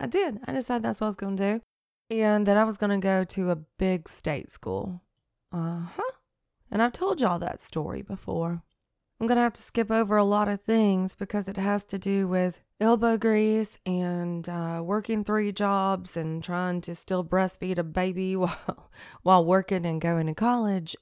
I 0.00 0.06
did. 0.06 0.40
I 0.46 0.52
decided 0.52 0.82
that's 0.82 1.00
what 1.00 1.06
I 1.06 1.08
was 1.08 1.16
going 1.16 1.36
to 1.36 1.54
do. 1.54 2.16
And 2.16 2.46
that 2.46 2.56
I 2.56 2.64
was 2.64 2.78
going 2.78 2.90
to 2.90 3.04
go 3.04 3.24
to 3.24 3.50
a 3.50 3.56
big 3.56 4.08
state 4.08 4.50
school. 4.50 5.02
Uh 5.52 5.86
huh. 5.94 6.12
And 6.70 6.82
I've 6.82 6.92
told 6.92 7.20
y'all 7.20 7.38
that 7.38 7.60
story 7.60 8.02
before. 8.02 8.62
I'm 9.20 9.26
going 9.26 9.36
to 9.36 9.42
have 9.42 9.54
to 9.54 9.62
skip 9.62 9.90
over 9.90 10.16
a 10.16 10.24
lot 10.24 10.48
of 10.48 10.60
things 10.60 11.14
because 11.14 11.48
it 11.48 11.56
has 11.56 11.84
to 11.86 11.98
do 11.98 12.28
with 12.28 12.60
elbow 12.80 13.16
grease 13.16 13.78
and 13.84 14.48
uh, 14.48 14.80
working 14.84 15.24
three 15.24 15.50
jobs 15.50 16.16
and 16.16 16.42
trying 16.42 16.80
to 16.82 16.94
still 16.94 17.24
breastfeed 17.24 17.78
a 17.78 17.84
baby 17.84 18.36
while, 18.36 18.90
while 19.22 19.44
working 19.44 19.86
and 19.86 20.00
going 20.00 20.26
to 20.26 20.34
college. 20.34 20.96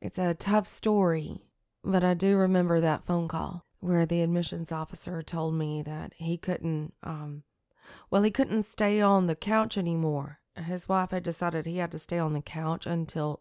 It's 0.00 0.18
a 0.18 0.34
tough 0.34 0.66
story, 0.66 1.42
but 1.84 2.04
I 2.04 2.14
do 2.14 2.36
remember 2.36 2.80
that 2.80 3.04
phone 3.04 3.28
call 3.28 3.64
where 3.82 4.06
the 4.06 4.22
admissions 4.22 4.70
officer 4.70 5.22
told 5.22 5.54
me 5.54 5.82
that 5.82 6.12
he 6.14 6.38
couldn't, 6.38 6.94
um, 7.02 7.42
well, 8.10 8.22
he 8.22 8.30
couldn't 8.30 8.62
stay 8.62 9.00
on 9.00 9.26
the 9.26 9.34
couch 9.34 9.76
anymore. 9.76 10.38
His 10.54 10.88
wife 10.88 11.10
had 11.10 11.24
decided 11.24 11.66
he 11.66 11.78
had 11.78 11.90
to 11.90 11.98
stay 11.98 12.18
on 12.18 12.32
the 12.32 12.40
couch 12.40 12.86
until 12.86 13.40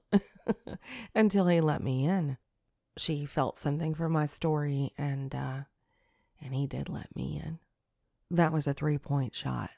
until 1.16 1.48
he 1.48 1.62
let 1.62 1.84
me 1.84 2.06
in. 2.06 2.38
She 2.98 3.24
felt 3.26 3.56
something 3.56 3.94
for 3.94 4.10
my 4.10 4.26
story 4.26 4.94
and 4.98 5.36
uh 5.36 5.60
and 6.42 6.56
he 6.56 6.66
did 6.66 6.90
let 6.90 7.16
me 7.16 7.40
in. 7.44 7.60
That 8.32 8.52
was 8.52 8.66
a 8.66 8.74
three-point 8.74 9.36
shot. 9.36 9.70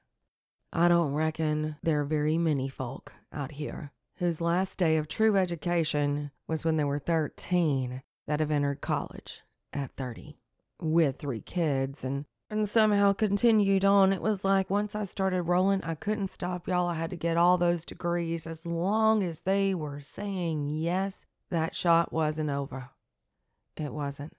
I 0.71 0.87
don't 0.87 1.13
reckon 1.13 1.75
there 1.83 1.99
are 1.99 2.05
very 2.05 2.37
many 2.37 2.69
folk 2.69 3.11
out 3.33 3.53
here 3.53 3.91
whose 4.17 4.39
last 4.39 4.79
day 4.79 4.95
of 4.95 5.09
true 5.09 5.35
education 5.35 6.31
was 6.47 6.63
when 6.63 6.77
they 6.77 6.85
were 6.85 6.99
13 6.99 8.01
that 8.27 8.39
have 8.39 8.51
entered 8.51 8.79
college 8.79 9.41
at 9.73 9.91
30 9.97 10.37
with 10.83 11.17
three 11.17 11.41
kids 11.41 12.03
and 12.03 12.25
and 12.49 12.69
somehow 12.69 13.13
continued 13.13 13.83
on. 13.83 14.13
It 14.13 14.21
was 14.21 14.45
like 14.45 14.69
once 14.69 14.93
I 14.93 15.05
started 15.05 15.41
rolling, 15.41 15.83
I 15.83 15.95
couldn't 15.95 16.27
stop, 16.27 16.67
y'all. 16.67 16.87
I 16.87 16.93
had 16.93 17.09
to 17.09 17.15
get 17.15 17.35
all 17.35 17.57
those 17.57 17.83
degrees 17.83 18.45
as 18.45 18.63
long 18.63 19.23
as 19.23 19.41
they 19.41 19.73
were 19.73 19.99
saying 19.99 20.69
yes. 20.69 21.25
That 21.49 21.75
shot 21.75 22.13
wasn't 22.13 22.51
over. 22.51 22.91
It 23.75 23.91
wasn't. 23.91 24.33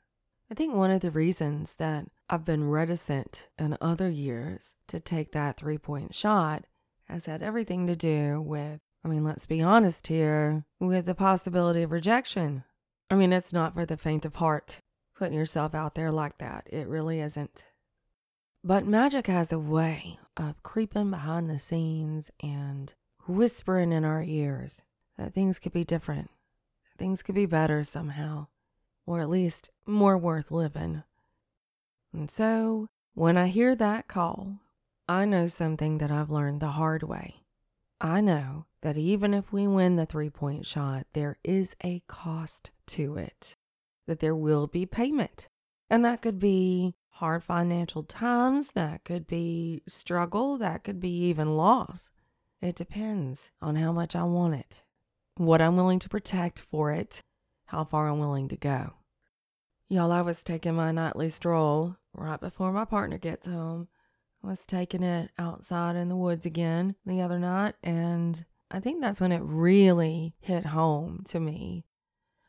I 0.48 0.54
think 0.54 0.74
one 0.74 0.92
of 0.92 1.00
the 1.00 1.10
reasons 1.10 1.76
that 1.76 2.06
I've 2.30 2.44
been 2.44 2.70
reticent 2.70 3.48
in 3.58 3.76
other 3.80 4.08
years 4.08 4.74
to 4.88 5.00
take 5.00 5.32
that 5.32 5.56
three 5.56 5.78
point 5.78 6.14
shot 6.14 6.66
has 7.08 7.26
had 7.26 7.42
everything 7.42 7.86
to 7.88 7.96
do 7.96 8.40
with, 8.40 8.80
I 9.04 9.08
mean, 9.08 9.24
let's 9.24 9.46
be 9.46 9.60
honest 9.60 10.06
here, 10.06 10.64
with 10.78 11.06
the 11.06 11.14
possibility 11.16 11.82
of 11.82 11.90
rejection. 11.90 12.62
I 13.10 13.16
mean, 13.16 13.32
it's 13.32 13.52
not 13.52 13.74
for 13.74 13.84
the 13.84 13.96
faint 13.96 14.24
of 14.24 14.36
heart 14.36 14.80
putting 15.14 15.36
yourself 15.36 15.74
out 15.74 15.94
there 15.94 16.10
like 16.10 16.38
that. 16.38 16.66
It 16.70 16.88
really 16.88 17.20
isn't. 17.20 17.64
But 18.62 18.86
magic 18.86 19.26
has 19.26 19.52
a 19.52 19.58
way 19.58 20.18
of 20.36 20.62
creeping 20.62 21.10
behind 21.10 21.48
the 21.48 21.58
scenes 21.58 22.30
and 22.42 22.92
whispering 23.26 23.92
in 23.92 24.04
our 24.04 24.22
ears 24.22 24.82
that 25.16 25.32
things 25.32 25.58
could 25.58 25.72
be 25.72 25.84
different, 25.84 26.30
things 26.96 27.22
could 27.22 27.34
be 27.34 27.46
better 27.46 27.84
somehow, 27.84 28.46
or 29.06 29.20
at 29.20 29.28
least 29.28 29.70
more 29.86 30.18
worth 30.18 30.50
living. 30.50 31.02
And 32.12 32.30
so, 32.30 32.88
when 33.14 33.36
I 33.36 33.48
hear 33.48 33.74
that 33.74 34.08
call, 34.08 34.60
I 35.08 35.24
know 35.24 35.46
something 35.46 35.98
that 35.98 36.10
I've 36.10 36.30
learned 36.30 36.60
the 36.60 36.68
hard 36.68 37.02
way. 37.02 37.42
I 38.00 38.20
know 38.20 38.66
that 38.80 38.96
even 38.96 39.34
if 39.34 39.52
we 39.52 39.66
win 39.66 39.96
the 39.96 40.06
three 40.06 40.30
point 40.30 40.66
shot, 40.66 41.06
there 41.12 41.36
is 41.44 41.76
a 41.84 42.02
cost 42.08 42.70
to 42.86 43.16
it 43.16 43.56
that 44.06 44.20
there 44.20 44.36
will 44.36 44.66
be 44.66 44.86
payment. 44.86 45.48
And 45.90 46.04
that 46.04 46.22
could 46.22 46.38
be 46.38 46.94
hard 47.10 47.44
financial 47.44 48.02
times, 48.02 48.72
that 48.72 49.04
could 49.04 49.26
be 49.26 49.82
struggle, 49.86 50.58
that 50.58 50.82
could 50.82 50.98
be 50.98 51.10
even 51.10 51.56
loss. 51.56 52.10
It 52.60 52.74
depends 52.74 53.50
on 53.62 53.76
how 53.76 53.92
much 53.92 54.16
I 54.16 54.24
want 54.24 54.54
it, 54.54 54.82
what 55.36 55.60
I'm 55.60 55.76
willing 55.76 56.00
to 56.00 56.08
protect 56.08 56.58
for 56.58 56.90
it, 56.90 57.20
how 57.66 57.84
far 57.84 58.08
I'm 58.08 58.18
willing 58.18 58.48
to 58.48 58.56
go. 58.56 58.94
Y'all, 59.88 60.10
I 60.10 60.22
was 60.22 60.42
taking 60.42 60.74
my 60.74 60.90
nightly 60.90 61.28
stroll 61.28 61.96
right 62.14 62.40
before 62.40 62.72
my 62.72 62.84
partner 62.84 63.18
gets 63.18 63.46
home. 63.46 63.88
I 64.42 64.48
was 64.48 64.66
taking 64.66 65.02
it 65.02 65.30
outside 65.38 65.94
in 65.94 66.08
the 66.08 66.16
woods 66.16 66.46
again 66.46 66.96
the 67.06 67.20
other 67.20 67.38
night, 67.38 67.74
and 67.82 68.44
I 68.70 68.80
think 68.80 69.00
that's 69.00 69.20
when 69.20 69.30
it 69.30 69.42
really 69.44 70.34
hit 70.40 70.66
home 70.66 71.22
to 71.26 71.38
me 71.38 71.84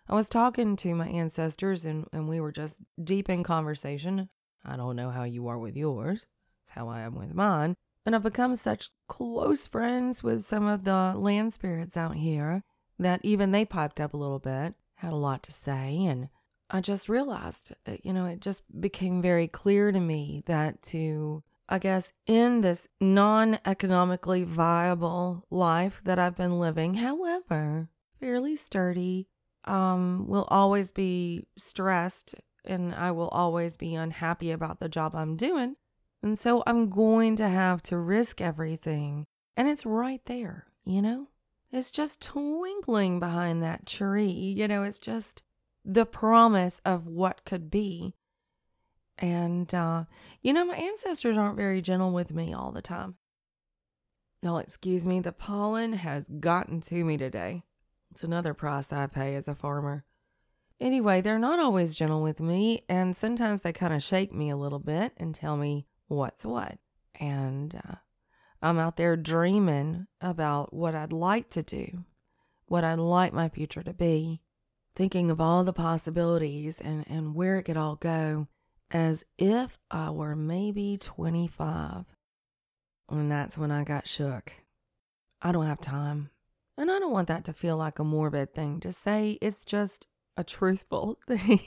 I 0.07 0.13
was 0.13 0.29
talking 0.29 0.75
to 0.77 0.93
my 0.93 1.07
ancestors 1.07 1.83
and, 1.83 2.07
and 2.13 2.29
we 2.29 2.39
were 2.39 2.51
just 2.51 2.81
deep 3.03 3.29
in 3.29 3.43
conversation. 3.43 4.29
I 4.63 4.77
don't 4.77 4.95
know 4.95 5.09
how 5.09 5.23
you 5.23 5.47
are 5.47 5.57
with 5.57 5.75
yours. 5.75 6.27
That's 6.61 6.77
how 6.77 6.87
I 6.89 7.01
am 7.01 7.15
with 7.15 7.33
mine. 7.33 7.75
And 8.05 8.15
I've 8.15 8.23
become 8.23 8.55
such 8.55 8.89
close 9.07 9.65
friends 9.65 10.23
with 10.23 10.43
some 10.43 10.67
of 10.67 10.83
the 10.83 11.13
land 11.15 11.53
spirits 11.53 11.97
out 11.97 12.15
here 12.15 12.63
that 12.99 13.21
even 13.23 13.51
they 13.51 13.65
piped 13.65 13.99
up 13.99 14.13
a 14.13 14.17
little 14.17 14.39
bit, 14.39 14.75
had 14.95 15.11
a 15.11 15.17
lot 15.17 15.41
to 15.43 15.51
say. 15.51 16.05
And 16.05 16.29
I 16.69 16.81
just 16.81 17.09
realized, 17.09 17.73
uh, 17.87 17.97
you 18.03 18.13
know, 18.13 18.25
it 18.25 18.41
just 18.41 18.63
became 18.79 19.21
very 19.23 19.47
clear 19.47 19.91
to 19.91 19.99
me 19.99 20.43
that 20.45 20.83
to, 20.83 21.43
I 21.67 21.79
guess, 21.79 22.13
in 22.27 22.61
this 22.61 22.87
non 23.01 23.57
economically 23.65 24.43
viable 24.43 25.45
life 25.49 26.01
that 26.05 26.19
I've 26.19 26.37
been 26.37 26.59
living, 26.59 26.95
however, 26.95 27.89
fairly 28.19 28.55
sturdy, 28.55 29.27
um, 29.65 30.27
will 30.27 30.47
always 30.49 30.91
be 30.91 31.45
stressed 31.57 32.35
and 32.63 32.93
I 32.95 33.11
will 33.11 33.29
always 33.29 33.77
be 33.77 33.95
unhappy 33.95 34.51
about 34.51 34.79
the 34.79 34.89
job 34.89 35.15
I'm 35.15 35.35
doing. 35.35 35.75
And 36.23 36.37
so 36.37 36.63
I'm 36.65 36.89
going 36.89 37.35
to 37.35 37.47
have 37.47 37.83
to 37.83 37.97
risk 37.97 38.41
everything. 38.41 39.27
And 39.55 39.67
it's 39.67 39.85
right 39.85 40.21
there, 40.25 40.65
you 40.83 41.01
know? 41.01 41.27
It's 41.71 41.91
just 41.91 42.21
twinkling 42.21 43.19
behind 43.19 43.61
that 43.61 43.85
tree. 43.85 44.25
You 44.25 44.67
know, 44.67 44.83
it's 44.83 44.99
just 44.99 45.43
the 45.83 46.05
promise 46.05 46.81
of 46.85 47.07
what 47.07 47.45
could 47.45 47.69
be. 47.69 48.15
And, 49.17 49.73
uh, 49.73 50.05
you 50.41 50.51
know, 50.51 50.65
my 50.65 50.75
ancestors 50.75 51.37
aren't 51.37 51.57
very 51.57 51.81
gentle 51.81 52.11
with 52.11 52.33
me 52.33 52.53
all 52.53 52.71
the 52.71 52.81
time. 52.81 53.15
Y'all, 54.41 54.57
excuse 54.57 55.05
me, 55.05 55.19
the 55.19 55.31
pollen 55.31 55.93
has 55.93 56.27
gotten 56.39 56.81
to 56.81 57.03
me 57.03 57.17
today. 57.17 57.63
It's 58.15 58.23
another 58.23 58.53
price 58.53 58.93
I 58.93 59.07
pay 59.07 59.35
as 59.35 59.49
a 59.49 59.55
farmer. 59.55 60.05
Anyway, 60.79 61.19
they're 61.19 61.37
not 61.37 61.59
always 61.59 61.97
gentle 61.97 62.21
with 62.21 62.39
me, 62.39 62.85
and 62.87 63.13
sometimes 63.13 63.59
they 63.59 63.73
kind 63.73 63.93
of 63.93 64.01
shake 64.01 64.33
me 64.33 64.49
a 64.49 64.55
little 64.55 64.79
bit 64.79 65.11
and 65.17 65.35
tell 65.35 65.57
me 65.57 65.85
what's 66.07 66.45
what. 66.45 66.77
And 67.19 67.75
uh, 67.75 67.95
I'm 68.61 68.79
out 68.79 68.95
there 68.95 69.17
dreaming 69.17 70.07
about 70.21 70.73
what 70.73 70.95
I'd 70.95 71.11
like 71.11 71.49
to 71.49 71.61
do, 71.61 72.05
what 72.67 72.85
I'd 72.85 72.99
like 72.99 73.33
my 73.33 73.49
future 73.49 73.83
to 73.83 73.93
be, 73.93 74.39
thinking 74.95 75.29
of 75.29 75.41
all 75.41 75.65
the 75.65 75.73
possibilities 75.73 76.79
and, 76.79 77.03
and 77.09 77.35
where 77.35 77.57
it 77.57 77.63
could 77.63 77.75
all 77.75 77.97
go 77.97 78.47
as 78.91 79.25
if 79.37 79.77
I 79.91 80.09
were 80.11 80.37
maybe 80.37 80.97
25. 80.97 82.05
And 83.09 83.29
that's 83.29 83.57
when 83.57 83.71
I 83.71 83.83
got 83.83 84.07
shook. 84.07 84.53
I 85.41 85.51
don't 85.51 85.65
have 85.65 85.81
time. 85.81 86.29
And 86.77 86.91
I 86.91 86.99
don't 86.99 87.11
want 87.13 87.27
that 87.29 87.45
to 87.45 87.53
feel 87.53 87.77
like 87.77 87.99
a 87.99 88.03
morbid 88.03 88.53
thing 88.53 88.79
to 88.81 88.91
say. 88.91 89.37
It's 89.41 89.63
just 89.63 90.07
a 90.37 90.43
truthful 90.43 91.17
thing. 91.27 91.61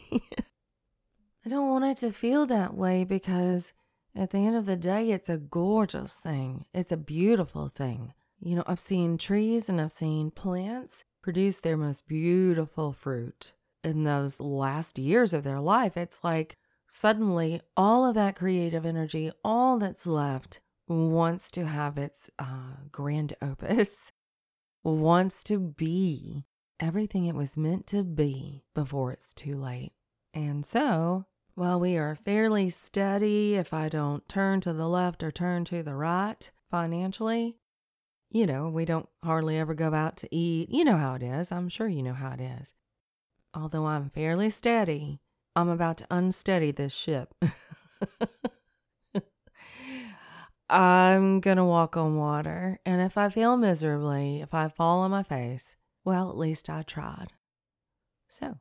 I 1.45 1.49
don't 1.49 1.69
want 1.69 1.85
it 1.85 1.97
to 1.99 2.13
feel 2.13 2.47
that 2.47 2.75
way 2.75 3.05
because 3.05 3.73
At 4.15 4.31
the 4.31 4.39
end 4.39 4.57
of 4.57 4.67
the 4.67 4.77
day, 4.77 5.11
it's 5.13 5.29
a 5.29 5.39
gorgeous 5.39 6.17
thing. 6.17 6.67
It's 6.75 6.91
a 6.91 6.97
beautiful 6.97 7.69
thing. 7.69 8.15
You 8.41 8.57
know, 8.57 8.65
I've 8.67 8.81
seen 8.81 9.17
trees 9.19 9.69
and 9.69 9.81
I've 9.81 9.93
seen 9.93 10.31
plants 10.31 11.05
produce 11.23 11.61
their 11.61 11.77
most 11.77 12.09
beautiful 12.09 12.93
fruit 12.93 13.53
in 13.85 14.03
those 14.05 14.41
last 14.41 14.99
years 14.99 15.33
of 15.33 15.45
their 15.45 15.61
life. 15.61 15.97
It's 15.97 16.25
like 16.25 16.57
suddenly 16.89 17.61
all 17.77 18.05
of 18.07 18.15
that 18.17 18.37
creative 18.37 18.85
energy, 18.87 19.31
all 19.45 19.79
that's 19.79 20.07
left, 20.07 20.61
wants 20.89 21.51
to 21.53 21.67
have 21.67 21.99
its 21.99 22.31
uh, 22.39 22.73
grand 22.91 23.35
opus, 23.43 24.11
wants 24.97 25.43
to 25.45 25.59
be 25.59 26.45
everything 26.81 27.27
it 27.27 27.35
was 27.35 27.57
meant 27.57 27.87
to 27.89 28.05
be 28.05 28.65
before 28.75 29.13
it's 29.13 29.35
too 29.35 29.57
late. 29.57 29.93
And 30.35 30.65
so, 30.65 31.27
while 31.55 31.81
we 31.81 31.97
are 31.97 32.15
fairly 32.15 32.71
steady, 32.71 33.57
if 33.57 33.75
I 33.75 33.89
don't 33.89 34.29
turn 34.29 34.61
to 34.61 34.73
the 34.73 34.89
left 34.89 35.23
or 35.23 35.31
turn 35.31 35.65
to 35.67 35.83
the 35.83 35.95
right 35.95 36.51
financially, 36.71 37.57
you 38.31 38.47
know, 38.47 38.69
we 38.69 38.85
don't 38.85 39.09
hardly 39.25 39.59
ever 39.59 39.75
go 39.75 39.93
out 39.93 40.17
to 40.19 40.35
eat. 40.35 40.71
You 40.71 40.85
know 40.85 40.97
how 40.97 41.15
it 41.15 41.23
is. 41.23 41.51
I'm 41.51 41.69
sure 41.69 41.89
you 41.89 42.03
know 42.03 42.13
how 42.13 42.33
it 42.33 42.41
is. 42.41 42.75
Although 43.55 43.87
I'm 43.87 44.11
fairly 44.11 44.51
steady, 44.51 45.21
I'm 45.57 45.69
about 45.69 45.99
to 45.99 46.07
unsteady 46.11 46.71
this 46.71 46.95
ship. 46.95 47.35
I'm 50.71 51.41
to 51.41 51.65
walk 51.65 51.97
on 51.97 52.17
water. 52.17 52.79
And 52.85 53.01
if 53.01 53.17
I 53.17 53.29
fail 53.29 53.57
miserably, 53.57 54.41
if 54.41 54.53
I 54.53 54.69
fall 54.69 55.01
on 55.01 55.11
my 55.11 55.23
face, 55.23 55.77
well, 56.05 56.29
at 56.29 56.37
least 56.37 56.69
I 56.69 56.83
tried. 56.83 57.33
So, 58.29 58.59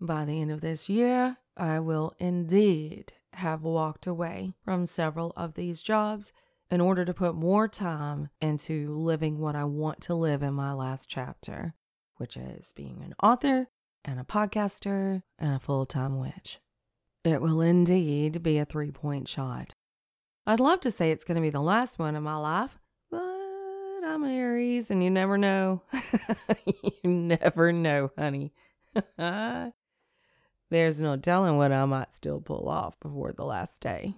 by 0.00 0.24
the 0.24 0.40
end 0.40 0.52
of 0.52 0.60
this 0.60 0.88
year, 0.88 1.38
I 1.56 1.80
will 1.80 2.14
indeed 2.18 3.12
have 3.34 3.62
walked 3.62 4.06
away 4.06 4.52
from 4.64 4.86
several 4.86 5.32
of 5.36 5.54
these 5.54 5.82
jobs 5.82 6.32
in 6.70 6.80
order 6.80 7.04
to 7.04 7.14
put 7.14 7.34
more 7.34 7.66
time 7.66 8.28
into 8.40 8.88
living 8.96 9.38
what 9.38 9.56
I 9.56 9.64
want 9.64 10.00
to 10.02 10.14
live 10.14 10.42
in 10.42 10.54
my 10.54 10.72
last 10.72 11.08
chapter, 11.08 11.74
which 12.16 12.36
is 12.36 12.72
being 12.72 13.02
an 13.02 13.14
author 13.22 13.68
and 14.04 14.20
a 14.20 14.24
podcaster 14.24 15.22
and 15.38 15.54
a 15.54 15.58
full 15.58 15.86
time 15.86 16.18
witch. 16.18 16.58
It 17.24 17.40
will 17.40 17.60
indeed 17.60 18.42
be 18.42 18.58
a 18.58 18.64
three 18.64 18.90
point 18.90 19.28
shot. 19.28 19.74
I'd 20.48 20.60
love 20.60 20.80
to 20.80 20.90
say 20.90 21.10
it's 21.10 21.24
going 21.24 21.34
to 21.34 21.42
be 21.42 21.50
the 21.50 21.60
last 21.60 21.98
one 21.98 22.16
in 22.16 22.22
my 22.22 22.36
life, 22.36 22.78
but 23.10 23.18
I'm 23.18 24.24
an 24.24 24.30
Aries 24.30 24.90
and 24.90 25.04
you 25.04 25.10
never 25.10 25.36
know. 25.36 25.82
you 27.04 27.10
never 27.10 27.70
know, 27.70 28.12
honey. 28.16 28.54
There's 30.70 31.02
no 31.02 31.18
telling 31.18 31.58
what 31.58 31.70
I 31.70 31.84
might 31.84 32.14
still 32.14 32.40
pull 32.40 32.66
off 32.66 32.98
before 32.98 33.34
the 33.34 33.44
last 33.44 33.82
day. 33.82 34.14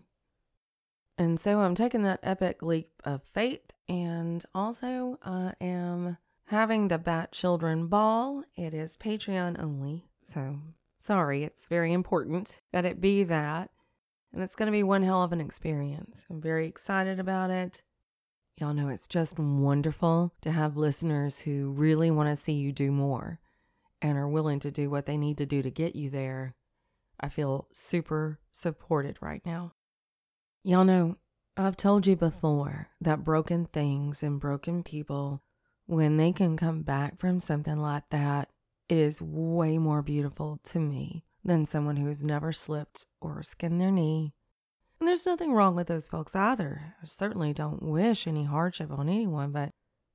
And 1.19 1.41
so 1.41 1.63
I'm 1.63 1.75
taking 1.75 2.05
that 2.05 2.21
epic 2.23 2.63
leap 2.63 2.93
of 3.05 3.23
faith, 3.35 3.73
and 3.89 4.47
also 4.55 5.19
I 5.25 5.55
am 5.61 6.17
having 6.47 6.87
the 6.87 6.99
Bat 6.99 7.33
Children 7.33 7.89
Ball. 7.89 8.45
It 8.55 8.73
is 8.73 8.97
Patreon 8.97 9.61
only, 9.61 10.07
so 10.23 10.61
sorry, 10.97 11.43
it's 11.43 11.67
very 11.67 11.93
important 11.93 12.61
that 12.73 12.85
it 12.85 13.01
be 13.01 13.25
that. 13.25 13.71
And 14.33 14.43
it's 14.43 14.55
going 14.55 14.67
to 14.67 14.73
be 14.73 14.83
one 14.83 15.03
hell 15.03 15.23
of 15.23 15.33
an 15.33 15.41
experience. 15.41 16.25
I'm 16.31 16.41
very 16.41 16.67
excited 16.67 17.19
about 17.19 17.51
it. 17.51 17.83
Y'all 18.59 18.75
know 18.75 18.89
it's 18.89 19.09
just 19.09 19.39
wonderful 19.39 20.35
to 20.43 20.53
have 20.53 20.77
listeners 20.77 21.41
who 21.41 21.73
really 21.73 22.11
want 22.11 22.29
to 22.29 22.37
see 22.37 22.53
you 22.53 22.73
do 22.73 22.93
more 22.93 23.41
and 24.03 24.17
are 24.17 24.29
willing 24.29 24.61
to 24.61 24.71
do 24.71 24.91
what 24.91 25.07
they 25.07 25.17
need 25.17 25.39
to 25.39 25.47
do 25.47 25.63
to 25.63 25.71
get 25.71 25.97
you 25.97 26.11
there. 26.11 26.55
I 27.19 27.29
feel 27.29 27.69
super 27.73 28.39
supported 28.53 29.17
right 29.21 29.45
now. 29.45 29.73
Y'all 30.63 30.85
know, 30.85 31.17
I've 31.57 31.77
told 31.77 32.07
you 32.07 32.17
before 32.17 32.89
that 33.01 33.25
broken 33.25 33.65
things 33.65 34.23
and 34.23 34.41
broken 34.41 34.83
people, 34.83 35.43
when 35.87 36.19
they 36.19 36.33
can 36.33 36.57
come 36.57 36.83
back 36.83 37.19
from 37.19 37.41
something 37.41 37.79
like 37.79 38.09
that, 38.11 38.49
it 38.89 38.99
is 38.99 39.21
way 39.21 39.77
more 39.79 40.03
beautiful 40.03 40.61
to 40.65 40.79
me 40.79 41.25
than 41.45 41.67
someone 41.67 41.97
who's 41.97 42.23
never 42.23 42.53
slipped 42.53 43.07
or 43.21 43.43
skinned 43.43 43.81
their 43.81 43.91
knee. 43.91 44.35
And 44.99 45.09
there's 45.09 45.27
nothing 45.27 45.53
wrong 45.53 45.75
with 45.75 45.87
those 45.87 46.09
folks 46.09 46.37
either. 46.37 46.95
I 47.03 47.07
certainly 47.07 47.55
don't 47.55 47.83
wish 47.83 48.27
any 48.27 48.45
hardship 48.45 48.91
on 48.91 49.09
anyone, 49.09 49.51
but 49.51 49.73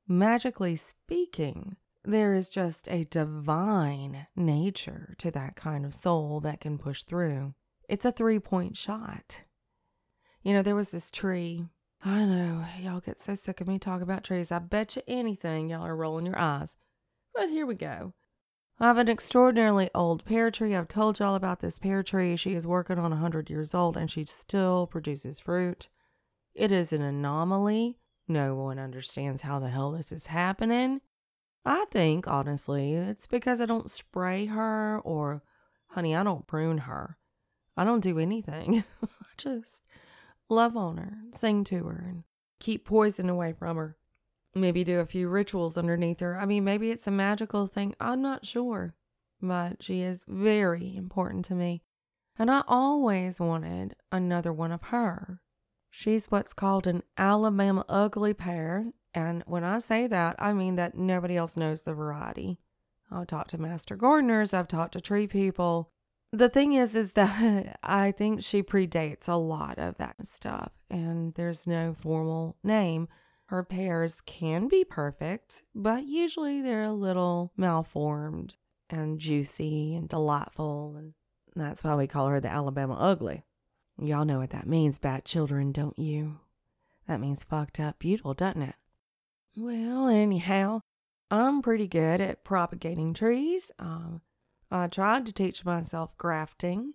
magically 0.07 0.75
speaking, 0.75 1.77
there 2.03 2.35
is 2.35 2.49
just 2.49 2.87
a 2.87 3.05
divine 3.05 4.27
nature 4.35 5.15
to 5.17 5.31
that 5.31 5.55
kind 5.55 5.85
of 5.85 5.95
soul 5.95 6.39
that 6.41 6.61
can 6.61 6.77
push 6.77 7.03
through. 7.03 7.55
It's 7.89 8.05
a 8.05 8.11
three 8.11 8.39
point 8.39 8.77
shot. 8.77 9.41
You 10.43 10.53
know, 10.53 10.61
there 10.61 10.75
was 10.75 10.91
this 10.91 11.09
tree. 11.09 11.65
I 12.03 12.23
know, 12.25 12.65
y'all 12.79 12.99
get 12.99 13.19
so 13.19 13.33
sick 13.33 13.61
of 13.61 13.67
me 13.67 13.79
talking 13.79 14.03
about 14.03 14.23
trees. 14.23 14.51
I 14.51 14.59
bet 14.59 14.95
you 14.95 15.01
anything 15.07 15.69
y'all 15.69 15.83
are 15.85 15.95
rolling 15.95 16.27
your 16.27 16.37
eyes. 16.37 16.75
But 17.33 17.49
here 17.49 17.65
we 17.65 17.73
go. 17.73 18.13
I 18.77 18.87
have 18.87 18.97
an 18.97 19.07
extraordinarily 19.07 19.89
old 19.95 20.25
pear 20.25 20.51
tree. 20.51 20.75
I've 20.75 20.89
told 20.89 21.19
y'all 21.19 21.35
about 21.35 21.61
this 21.61 21.79
pear 21.79 22.03
tree. 22.03 22.35
She 22.35 22.53
is 22.55 22.67
working 22.67 22.99
on 22.99 23.13
a 23.13 23.15
100 23.15 23.49
years 23.49 23.73
old 23.73 23.95
and 23.95 24.11
she 24.11 24.25
still 24.25 24.85
produces 24.85 25.39
fruit. 25.39 25.87
It 26.53 26.73
is 26.73 26.91
an 26.91 27.01
anomaly. 27.01 27.99
No 28.27 28.55
one 28.55 28.77
understands 28.77 29.43
how 29.43 29.59
the 29.59 29.69
hell 29.69 29.91
this 29.91 30.11
is 30.11 30.27
happening. 30.27 30.99
I 31.63 31.85
think, 31.89 32.27
honestly, 32.27 32.93
it's 32.93 33.27
because 33.27 33.61
I 33.61 33.65
don't 33.65 33.89
spray 33.89 34.47
her 34.47 34.99
or, 34.99 35.41
honey, 35.87 36.15
I 36.15 36.23
don't 36.23 36.45
prune 36.45 36.79
her. 36.79 37.17
I 37.77 37.83
don't 37.85 38.03
do 38.03 38.19
anything. 38.19 38.83
I 39.03 39.07
just 39.37 39.83
love 40.49 40.75
on 40.75 40.97
her, 40.97 41.17
sing 41.31 41.63
to 41.65 41.85
her, 41.85 42.05
and 42.07 42.23
keep 42.59 42.85
poison 42.85 43.29
away 43.29 43.53
from 43.53 43.77
her. 43.77 43.97
Maybe 44.55 44.83
do 44.83 44.99
a 44.99 45.05
few 45.05 45.27
rituals 45.27 45.77
underneath 45.77 46.21
her. 46.21 46.39
I 46.39 46.45
mean, 46.45 46.63
maybe 46.63 46.91
it's 46.91 47.07
a 47.07 47.11
magical 47.11 47.67
thing. 47.67 47.93
I'm 47.99 48.21
not 48.21 48.45
sure. 48.45 48.95
But 49.41 49.83
she 49.83 50.01
is 50.01 50.23
very 50.27 50.95
important 50.95 51.45
to 51.45 51.55
me. 51.55 51.83
And 52.39 52.49
I 52.49 52.63
always 52.67 53.39
wanted 53.39 53.95
another 54.11 54.53
one 54.53 54.71
of 54.71 54.83
her. 54.83 55.41
She's 55.89 56.27
what's 56.27 56.53
called 56.53 56.87
an 56.87 57.03
Alabama 57.17 57.85
ugly 57.89 58.33
pear. 58.33 58.91
And 59.13 59.43
when 59.45 59.63
I 59.63 59.79
say 59.79 60.07
that, 60.07 60.35
I 60.39 60.53
mean 60.53 60.75
that 60.75 60.97
nobody 60.97 61.37
else 61.37 61.57
knows 61.57 61.83
the 61.83 61.93
variety. 61.93 62.57
I've 63.11 63.27
talked 63.27 63.51
to 63.51 63.57
master 63.57 63.95
gardeners, 63.95 64.53
I've 64.53 64.67
talked 64.67 64.93
to 64.93 65.01
tree 65.01 65.27
people, 65.27 65.91
the 66.35 66.49
thing 66.49 66.73
is 66.73 66.95
is 66.95 67.13
that 67.13 67.79
i 67.83 68.11
think 68.11 68.43
she 68.43 68.61
predates 68.61 69.27
a 69.27 69.35
lot 69.35 69.77
of 69.77 69.97
that 69.97 70.15
stuff 70.27 70.71
and 70.89 71.33
there's 71.35 71.65
no 71.65 71.93
formal 71.93 72.57
name 72.63 73.07
her 73.47 73.63
pears 73.63 74.21
can 74.25 74.67
be 74.67 74.83
perfect 74.83 75.63
but 75.73 76.05
usually 76.05 76.61
they're 76.61 76.83
a 76.83 76.91
little 76.91 77.51
malformed 77.57 78.55
and 78.89 79.19
juicy 79.19 79.95
and 79.95 80.09
delightful 80.09 80.95
and 80.97 81.13
that's 81.55 81.83
why 81.83 81.95
we 81.95 82.07
call 82.07 82.27
her 82.27 82.39
the 82.39 82.47
alabama 82.47 82.95
ugly 82.99 83.43
y'all 83.97 84.25
know 84.25 84.39
what 84.39 84.49
that 84.49 84.67
means 84.67 84.99
bat 84.99 85.25
children 85.25 85.71
don't 85.71 85.97
you 85.97 86.39
that 87.07 87.19
means 87.19 87.43
fucked 87.43 87.79
up 87.79 87.99
beautiful 87.99 88.33
doesn't 88.33 88.61
it 88.61 88.75
well 89.55 90.07
anyhow 90.07 90.79
i'm 91.31 91.61
pretty 91.61 91.87
good 91.87 92.19
at 92.21 92.43
propagating 92.43 93.13
trees 93.13 93.71
um 93.79 94.21
I 94.71 94.87
tried 94.87 95.25
to 95.25 95.33
teach 95.33 95.63
myself 95.63 96.17
grafting. 96.17 96.93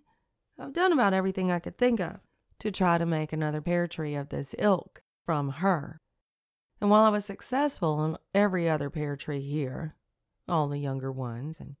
I've 0.59 0.73
done 0.73 0.91
about 0.91 1.13
everything 1.13 1.51
I 1.51 1.59
could 1.59 1.77
think 1.77 1.99
of 1.99 2.19
to 2.59 2.71
try 2.71 2.97
to 2.97 3.05
make 3.05 3.33
another 3.33 3.61
pear 3.61 3.87
tree 3.87 4.15
of 4.15 4.29
this 4.29 4.53
ilk 4.59 5.01
from 5.25 5.49
her. 5.49 6.01
And 6.81 6.89
while 6.89 7.03
I 7.03 7.09
was 7.09 7.25
successful 7.25 7.93
on 7.93 8.17
every 8.33 8.67
other 8.67 8.89
pear 8.89 9.15
tree 9.15 9.41
here, 9.41 9.95
all 10.47 10.67
the 10.67 10.79
younger 10.79 11.11
ones, 11.11 11.59
and 11.59 11.75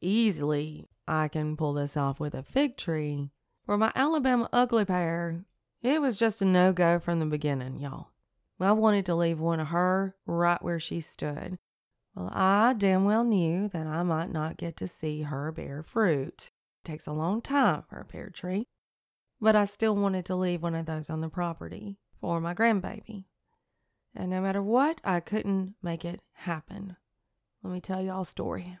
easily 0.00 0.88
I 1.08 1.28
can 1.28 1.56
pull 1.56 1.72
this 1.72 1.96
off 1.96 2.20
with 2.20 2.34
a 2.34 2.42
fig 2.42 2.76
tree, 2.76 3.30
for 3.64 3.78
my 3.78 3.90
Alabama 3.94 4.48
ugly 4.52 4.84
pear, 4.84 5.44
it 5.82 6.00
was 6.00 6.18
just 6.18 6.42
a 6.42 6.44
no 6.44 6.72
go 6.72 7.00
from 7.00 7.18
the 7.18 7.26
beginning, 7.26 7.80
y'all. 7.80 8.10
I 8.60 8.72
wanted 8.72 9.06
to 9.06 9.16
leave 9.16 9.40
one 9.40 9.58
of 9.58 9.68
her 9.68 10.14
right 10.26 10.62
where 10.62 10.78
she 10.78 11.00
stood 11.00 11.58
well, 12.14 12.30
I 12.32 12.74
damn 12.76 13.04
well 13.04 13.24
knew 13.24 13.68
that 13.68 13.86
I 13.86 14.02
might 14.02 14.30
not 14.30 14.58
get 14.58 14.76
to 14.78 14.88
see 14.88 15.22
her 15.22 15.50
bear 15.50 15.82
fruit. 15.82 16.50
It 16.82 16.84
takes 16.84 17.06
a 17.06 17.12
long 17.12 17.40
time 17.40 17.84
for 17.88 17.98
a 17.98 18.04
pear 18.04 18.28
tree. 18.28 18.66
But 19.40 19.56
I 19.56 19.64
still 19.64 19.96
wanted 19.96 20.26
to 20.26 20.36
leave 20.36 20.62
one 20.62 20.74
of 20.74 20.86
those 20.86 21.08
on 21.08 21.20
the 21.20 21.28
property 21.28 21.98
for 22.20 22.40
my 22.40 22.54
grandbaby. 22.54 23.24
And 24.14 24.30
no 24.30 24.40
matter 24.40 24.62
what, 24.62 25.00
I 25.04 25.20
couldn't 25.20 25.74
make 25.82 26.04
it 26.04 26.22
happen. 26.32 26.96
Let 27.62 27.72
me 27.72 27.80
tell 27.80 28.02
y'all 28.02 28.22
a 28.22 28.26
story. 28.26 28.78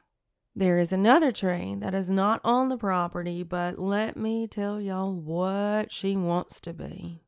There 0.54 0.78
is 0.78 0.92
another 0.92 1.32
tree 1.32 1.74
that 1.78 1.94
is 1.94 2.10
not 2.10 2.40
on 2.44 2.68
the 2.68 2.76
property, 2.76 3.42
but 3.42 3.78
let 3.78 4.16
me 4.16 4.46
tell 4.46 4.80
y'all 4.80 5.14
what 5.14 5.90
she 5.90 6.16
wants 6.16 6.60
to 6.60 6.74
be. 6.74 7.22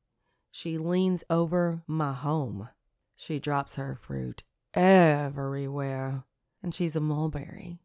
She 0.50 0.76
leans 0.76 1.24
over 1.30 1.82
my 1.86 2.12
home. 2.12 2.68
She 3.16 3.38
drops 3.38 3.76
her 3.76 3.98
fruit 4.00 4.42
everywhere. 4.74 6.24
And 6.62 6.74
she's 6.74 6.96
a 6.96 7.00
mulberry. 7.00 7.80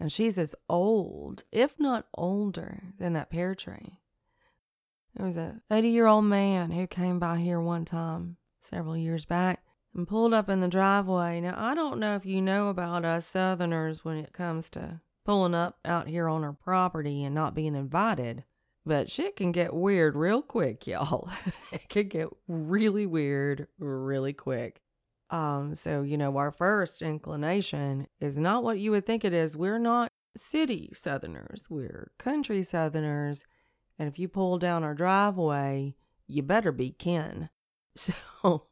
And 0.00 0.10
she's 0.10 0.38
as 0.38 0.56
old, 0.68 1.44
if 1.52 1.78
not 1.78 2.06
older, 2.14 2.82
than 2.98 3.12
that 3.12 3.30
pear 3.30 3.54
tree. 3.54 4.00
There 5.14 5.26
was 5.26 5.36
a 5.36 5.60
80 5.70 5.88
year 5.88 6.06
old 6.06 6.24
man 6.24 6.72
who 6.72 6.88
came 6.88 7.20
by 7.20 7.38
here 7.38 7.60
one 7.60 7.84
time 7.84 8.38
several 8.64 8.96
years 8.96 9.24
back 9.24 9.62
and 9.94 10.08
pulled 10.08 10.34
up 10.34 10.48
in 10.48 10.60
the 10.60 10.68
driveway. 10.68 11.40
Now, 11.40 11.54
I 11.56 11.74
don't 11.74 12.00
know 12.00 12.16
if 12.16 12.26
you 12.26 12.42
know 12.42 12.68
about 12.68 13.04
us 13.04 13.26
Southerners 13.26 14.04
when 14.04 14.16
it 14.16 14.32
comes 14.32 14.70
to 14.70 15.00
pulling 15.24 15.54
up 15.54 15.78
out 15.84 16.08
here 16.08 16.28
on 16.28 16.44
our 16.44 16.52
property 16.52 17.24
and 17.24 17.34
not 17.34 17.54
being 17.54 17.74
invited, 17.74 18.44
but 18.84 19.10
shit 19.10 19.36
can 19.36 19.52
get 19.52 19.74
weird 19.74 20.16
real 20.16 20.42
quick, 20.42 20.86
y'all. 20.86 21.30
it 21.72 21.88
can 21.88 22.08
get 22.08 22.28
really 22.48 23.06
weird 23.06 23.68
really 23.78 24.32
quick. 24.32 24.80
Um, 25.30 25.74
so, 25.74 26.02
you 26.02 26.18
know, 26.18 26.36
our 26.36 26.52
first 26.52 27.02
inclination 27.02 28.06
is 28.20 28.38
not 28.38 28.62
what 28.62 28.78
you 28.78 28.90
would 28.90 29.06
think 29.06 29.24
it 29.24 29.32
is. 29.32 29.56
We're 29.56 29.78
not 29.78 30.10
city 30.36 30.90
Southerners, 30.92 31.66
we're 31.70 32.10
country 32.18 32.62
Southerners. 32.62 33.44
And 33.98 34.08
if 34.08 34.18
you 34.18 34.28
pull 34.28 34.58
down 34.58 34.82
our 34.82 34.94
driveway, 34.94 35.94
you 36.26 36.42
better 36.42 36.72
be 36.72 36.90
kin. 36.90 37.48
So 38.42 38.66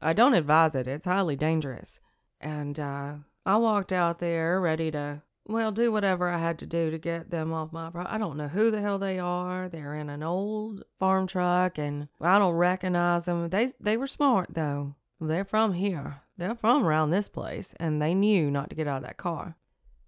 I 0.00 0.12
don't 0.12 0.34
advise 0.34 0.74
it, 0.74 0.86
it's 0.86 1.04
highly 1.04 1.36
dangerous. 1.36 2.00
And 2.40 2.78
uh, 2.78 3.14
I 3.44 3.56
walked 3.56 3.92
out 3.92 4.20
there 4.20 4.60
ready 4.60 4.90
to, 4.92 5.22
well, 5.44 5.72
do 5.72 5.90
whatever 5.90 6.28
I 6.28 6.38
had 6.38 6.58
to 6.60 6.66
do 6.66 6.90
to 6.90 6.98
get 6.98 7.30
them 7.30 7.52
off 7.52 7.72
my 7.72 7.90
property. 7.90 8.14
I 8.14 8.18
don't 8.18 8.36
know 8.36 8.48
who 8.48 8.70
the 8.70 8.80
hell 8.80 8.98
they 8.98 9.18
are. 9.18 9.68
They're 9.68 9.96
in 9.96 10.08
an 10.08 10.22
old 10.22 10.84
farm 10.98 11.26
truck 11.26 11.78
and 11.78 12.08
I 12.20 12.38
don't 12.38 12.54
recognize 12.54 13.24
them. 13.24 13.48
They, 13.48 13.70
they 13.80 13.96
were 13.96 14.06
smart 14.06 14.50
though. 14.54 14.94
They're 15.20 15.44
from 15.44 15.72
here. 15.72 16.20
They're 16.36 16.54
from 16.54 16.84
around 16.84 17.10
this 17.10 17.28
place 17.28 17.74
and 17.80 18.00
they 18.00 18.14
knew 18.14 18.50
not 18.50 18.70
to 18.70 18.76
get 18.76 18.86
out 18.86 18.98
of 18.98 19.02
that 19.02 19.16
car. 19.16 19.56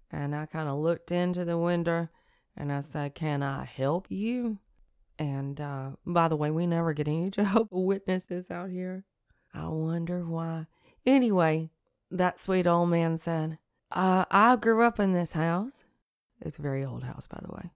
And 0.09 0.35
I 0.35 0.45
kind 0.45 0.69
of 0.69 0.77
looked 0.77 1.11
into 1.11 1.43
the 1.43 1.57
window 1.57 2.07
and 2.55 2.71
I 2.71 2.81
said, 2.81 3.15
Can 3.15 3.43
I 3.43 3.65
help 3.65 4.07
you? 4.09 4.59
And 5.19 5.59
uh, 5.59 5.91
by 6.05 6.27
the 6.27 6.35
way, 6.35 6.51
we 6.51 6.65
never 6.65 6.93
get 6.93 7.07
any 7.07 7.29
Jehovah 7.31 7.79
Witnesses 7.79 8.49
out 8.49 8.69
here. 8.69 9.05
I 9.53 9.67
wonder 9.67 10.25
why. 10.25 10.67
Anyway, 11.05 11.69
that 12.09 12.39
sweet 12.39 12.67
old 12.67 12.89
man 12.89 13.17
said, 13.17 13.57
uh, 13.91 14.25
I 14.31 14.55
grew 14.55 14.83
up 14.83 14.99
in 14.99 15.13
this 15.13 15.33
house. 15.33 15.83
It's 16.39 16.57
a 16.57 16.61
very 16.61 16.83
old 16.83 17.03
house, 17.03 17.27
by 17.27 17.39
the 17.41 17.53
way. 17.53 17.71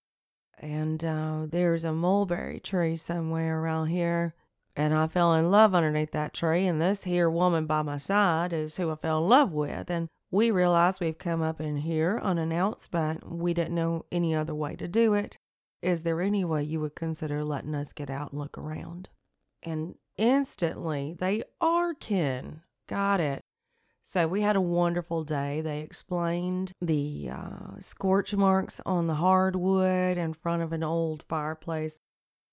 And 0.59 1.03
uh, 1.03 1.45
there's 1.49 1.83
a 1.83 1.93
mulberry 1.93 2.59
tree 2.59 2.95
somewhere 2.95 3.61
around 3.61 3.87
here. 3.87 4.35
And 4.77 4.93
I 4.93 5.07
fell 5.07 5.33
in 5.33 5.51
love 5.51 5.73
underneath 5.73 6.11
that 6.11 6.33
tree. 6.33 6.65
And 6.65 6.81
this 6.81 7.03
here 7.03 7.29
woman 7.29 7.65
by 7.65 7.81
my 7.81 7.97
side 7.97 8.53
is 8.53 8.75
who 8.75 8.91
I 8.91 8.95
fell 8.95 9.19
in 9.23 9.29
love 9.29 9.51
with. 9.53 9.89
And 9.89 10.09
we 10.31 10.51
realize 10.51 10.99
we've 10.99 11.17
come 11.17 11.41
up 11.41 11.61
in 11.61 11.77
here 11.77 12.19
unannounced, 12.21 12.91
but 12.91 13.29
we 13.29 13.53
didn't 13.53 13.75
know 13.75 14.05
any 14.11 14.35
other 14.35 14.55
way 14.55 14.75
to 14.75 14.87
do 14.87 15.13
it. 15.13 15.37
Is 15.85 16.01
there 16.01 16.19
any 16.19 16.43
way 16.43 16.63
you 16.63 16.79
would 16.79 16.95
consider 16.95 17.43
letting 17.43 17.75
us 17.75 17.93
get 17.93 18.09
out 18.09 18.31
and 18.31 18.39
look 18.39 18.57
around? 18.57 19.07
And 19.61 19.93
instantly, 20.17 21.15
they 21.15 21.43
are 21.61 21.93
kin. 21.93 22.61
Got 22.87 23.19
it. 23.19 23.43
So 24.01 24.27
we 24.27 24.41
had 24.41 24.55
a 24.55 24.61
wonderful 24.61 25.23
day. 25.23 25.61
They 25.61 25.81
explained 25.81 26.71
the 26.81 27.29
uh, 27.31 27.79
scorch 27.81 28.33
marks 28.33 28.81
on 28.83 29.05
the 29.05 29.15
hardwood 29.15 30.17
in 30.17 30.33
front 30.33 30.63
of 30.63 30.73
an 30.73 30.83
old 30.83 31.23
fireplace. 31.29 31.99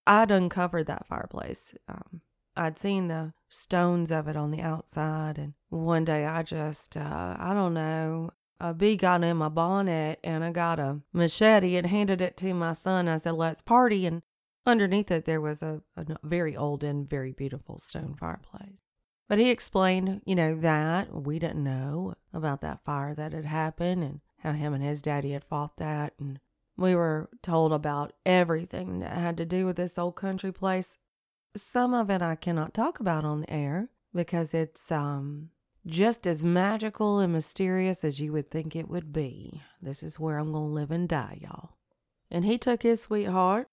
I'd 0.06 0.30
uncovered 0.30 0.84
that 0.88 1.06
fireplace. 1.06 1.74
Um, 1.88 2.20
I'd 2.54 2.78
seen 2.78 3.08
the 3.08 3.32
stones 3.48 4.10
of 4.10 4.28
it 4.28 4.36
on 4.36 4.50
the 4.50 4.60
outside. 4.60 5.38
And 5.38 5.54
one 5.70 6.04
day 6.04 6.26
I 6.26 6.42
just, 6.42 6.98
uh, 6.98 7.36
I 7.38 7.54
don't 7.54 7.72
know, 7.72 8.28
a 8.62 8.72
bee 8.72 8.96
got 8.96 9.24
in 9.24 9.36
my 9.36 9.48
bonnet 9.48 10.20
and 10.22 10.44
I 10.44 10.50
got 10.50 10.78
a 10.78 11.00
machete 11.12 11.76
and 11.76 11.86
handed 11.86 12.20
it 12.20 12.36
to 12.38 12.54
my 12.54 12.72
son. 12.72 13.08
I 13.08 13.16
said, 13.16 13.34
let's 13.34 13.60
party. 13.60 14.06
And 14.06 14.22
underneath 14.64 15.10
it, 15.10 15.24
there 15.24 15.40
was 15.40 15.62
a, 15.62 15.82
a 15.96 16.06
very 16.22 16.56
old 16.56 16.84
and 16.84 17.08
very 17.08 17.32
beautiful 17.32 17.78
stone 17.78 18.14
fireplace. 18.18 18.78
But 19.28 19.38
he 19.38 19.50
explained, 19.50 20.22
you 20.24 20.34
know, 20.34 20.54
that 20.60 21.12
we 21.12 21.38
didn't 21.38 21.64
know 21.64 22.14
about 22.32 22.60
that 22.60 22.84
fire 22.84 23.14
that 23.14 23.32
had 23.32 23.46
happened 23.46 24.04
and 24.04 24.20
how 24.38 24.52
him 24.52 24.74
and 24.74 24.82
his 24.84 25.02
daddy 25.02 25.32
had 25.32 25.44
fought 25.44 25.78
that. 25.78 26.14
And 26.20 26.38
we 26.76 26.94
were 26.94 27.30
told 27.42 27.72
about 27.72 28.12
everything 28.24 29.00
that 29.00 29.16
had 29.16 29.36
to 29.38 29.44
do 29.44 29.66
with 29.66 29.76
this 29.76 29.98
old 29.98 30.16
country 30.16 30.52
place 30.52 30.98
some 31.56 31.94
of 31.94 32.10
it 32.10 32.22
I 32.22 32.34
cannot 32.34 32.74
talk 32.74 33.00
about 33.00 33.24
on 33.24 33.42
the 33.42 33.50
air 33.50 33.88
because 34.14 34.54
it's 34.54 34.90
um 34.90 35.50
just 35.86 36.26
as 36.26 36.44
magical 36.44 37.18
and 37.18 37.32
mysterious 37.32 38.04
as 38.04 38.20
you 38.20 38.32
would 38.32 38.50
think 38.50 38.76
it 38.76 38.88
would 38.88 39.12
be. 39.12 39.62
This 39.80 40.02
is 40.02 40.20
where 40.20 40.38
I'm 40.38 40.52
going 40.52 40.68
to 40.68 40.74
live 40.74 40.90
and 40.90 41.08
die, 41.08 41.38
y'all. 41.40 41.70
And 42.30 42.44
he 42.44 42.56
took 42.56 42.82
his 42.82 43.02
sweetheart 43.02 43.68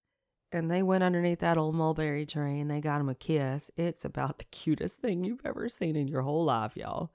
and 0.52 0.69
they 0.69 0.82
went 0.82 1.04
underneath 1.04 1.39
that 1.39 1.58
old 1.58 1.76
mulberry 1.76 2.26
tree 2.26 2.60
and 2.60 2.69
they 2.69 2.82
got 2.82 3.00
him 3.00 3.10
a 3.10 3.15
kiss. 3.15 3.69
It's 3.78 4.04
about 4.04 4.39
the 4.39 4.45
cutest 4.45 5.00
thing 5.00 5.24
you've 5.24 5.45
ever 5.45 5.69
seen 5.69 5.95
in 5.95 6.08
your 6.08 6.24
whole 6.24 6.43
life, 6.43 6.76
y'all. 6.76 7.12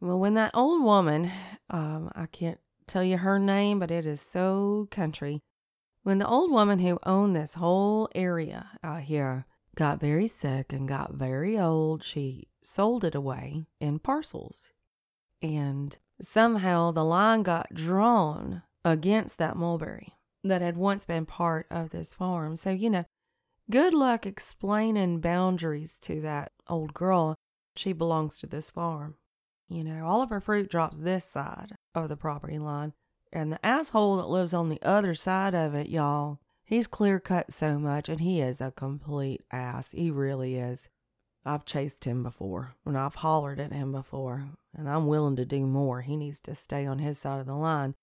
Well, 0.00 0.18
when 0.18 0.34
that 0.34 0.50
old 0.54 0.82
woman, 0.82 1.30
um, 1.70 2.10
I 2.14 2.26
can't 2.26 2.60
tell 2.86 3.02
you 3.02 3.16
her 3.18 3.38
name, 3.38 3.78
but 3.78 3.90
it 3.90 4.06
is 4.06 4.20
so 4.20 4.86
country. 4.90 5.40
When 6.02 6.18
the 6.18 6.28
old 6.28 6.52
woman 6.52 6.78
who 6.78 6.98
owned 7.04 7.34
this 7.34 7.54
whole 7.54 8.08
area 8.14 8.70
out 8.84 9.02
here 9.02 9.46
got 9.76 10.00
very 10.00 10.26
sick 10.26 10.72
and 10.72 10.88
got 10.88 11.14
very 11.14 11.58
old, 11.58 12.02
she 12.02 12.48
sold 12.62 13.04
it 13.04 13.14
away 13.14 13.66
in 13.80 13.98
parcels. 13.98 14.72
And 15.40 15.96
somehow 16.20 16.90
the 16.90 17.04
line 17.04 17.42
got 17.42 17.74
drawn 17.74 18.62
against 18.84 19.38
that 19.38 19.56
mulberry 19.56 20.14
that 20.42 20.62
had 20.62 20.76
once 20.76 21.04
been 21.04 21.26
part 21.26 21.66
of 21.70 21.90
this 21.90 22.14
farm. 22.14 22.56
So, 22.56 22.70
you 22.70 22.90
know, 22.90 23.04
good 23.70 23.92
luck 23.92 24.26
explaining 24.26 25.20
boundaries 25.20 25.98
to 26.00 26.20
that 26.22 26.52
old 26.68 26.94
girl. 26.94 27.36
She 27.76 27.92
belongs 27.92 28.38
to 28.38 28.46
this 28.46 28.70
farm. 28.70 29.16
You 29.68 29.84
know, 29.84 30.06
all 30.06 30.22
of 30.22 30.30
her 30.30 30.40
fruit 30.40 30.70
drops 30.70 30.98
this 30.98 31.24
side 31.24 31.76
of 31.94 32.08
the 32.08 32.16
property 32.16 32.58
line. 32.58 32.92
And 33.32 33.52
the 33.52 33.66
asshole 33.66 34.16
that 34.16 34.28
lives 34.28 34.54
on 34.54 34.68
the 34.68 34.80
other 34.82 35.14
side 35.14 35.54
of 35.54 35.74
it, 35.74 35.88
y'all, 35.88 36.38
He's 36.66 36.88
clear 36.88 37.20
cut 37.20 37.52
so 37.52 37.78
much, 37.78 38.08
and 38.08 38.20
he 38.20 38.40
is 38.40 38.60
a 38.60 38.72
complete 38.72 39.42
ass. 39.52 39.92
He 39.92 40.10
really 40.10 40.56
is. 40.56 40.88
I've 41.44 41.64
chased 41.64 42.04
him 42.04 42.24
before, 42.24 42.74
and 42.84 42.98
I've 42.98 43.14
hollered 43.14 43.60
at 43.60 43.72
him 43.72 43.92
before, 43.92 44.48
and 44.76 44.88
I'm 44.88 45.06
willing 45.06 45.36
to 45.36 45.44
do 45.44 45.64
more. 45.64 46.00
He 46.00 46.16
needs 46.16 46.40
to 46.40 46.56
stay 46.56 46.84
on 46.84 46.98
his 46.98 47.18
side 47.18 47.38
of 47.38 47.46
the 47.46 47.54
line. 47.54 47.94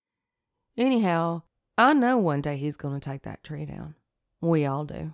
Anyhow, 0.77 1.41
I 1.77 1.91
know 1.93 2.17
one 2.17 2.39
day 2.39 2.55
he's 2.55 2.77
going 2.77 2.97
to 2.97 3.09
take 3.09 3.23
that 3.23 3.43
tree 3.43 3.65
down. 3.65 3.95
We 4.39 4.65
all 4.65 4.85
do. 4.85 5.13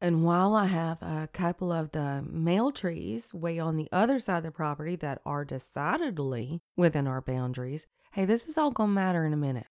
And 0.00 0.24
while 0.24 0.54
I 0.54 0.66
have 0.66 1.02
a 1.02 1.28
couple 1.32 1.72
of 1.72 1.90
the 1.90 2.24
male 2.30 2.70
trees 2.70 3.34
way 3.34 3.58
on 3.58 3.76
the 3.76 3.88
other 3.90 4.20
side 4.20 4.38
of 4.38 4.42
the 4.44 4.50
property 4.52 4.94
that 4.96 5.20
are 5.26 5.44
decidedly 5.44 6.60
within 6.76 7.08
our 7.08 7.20
boundaries, 7.20 7.88
hey, 8.12 8.24
this 8.24 8.46
is 8.46 8.56
all 8.56 8.70
going 8.70 8.90
to 8.90 8.94
matter 8.94 9.24
in 9.24 9.32
a 9.32 9.36
minute. 9.36 9.66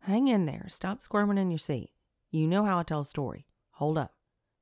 Hang 0.00 0.26
in 0.26 0.46
there. 0.46 0.66
Stop 0.68 1.00
squirming 1.02 1.38
in 1.38 1.52
your 1.52 1.58
seat. 1.58 1.90
You 2.30 2.46
know 2.46 2.64
how 2.64 2.78
I 2.78 2.82
tell 2.82 3.00
a 3.00 3.04
story. 3.04 3.46
Hold 3.72 3.98
up. 3.98 4.14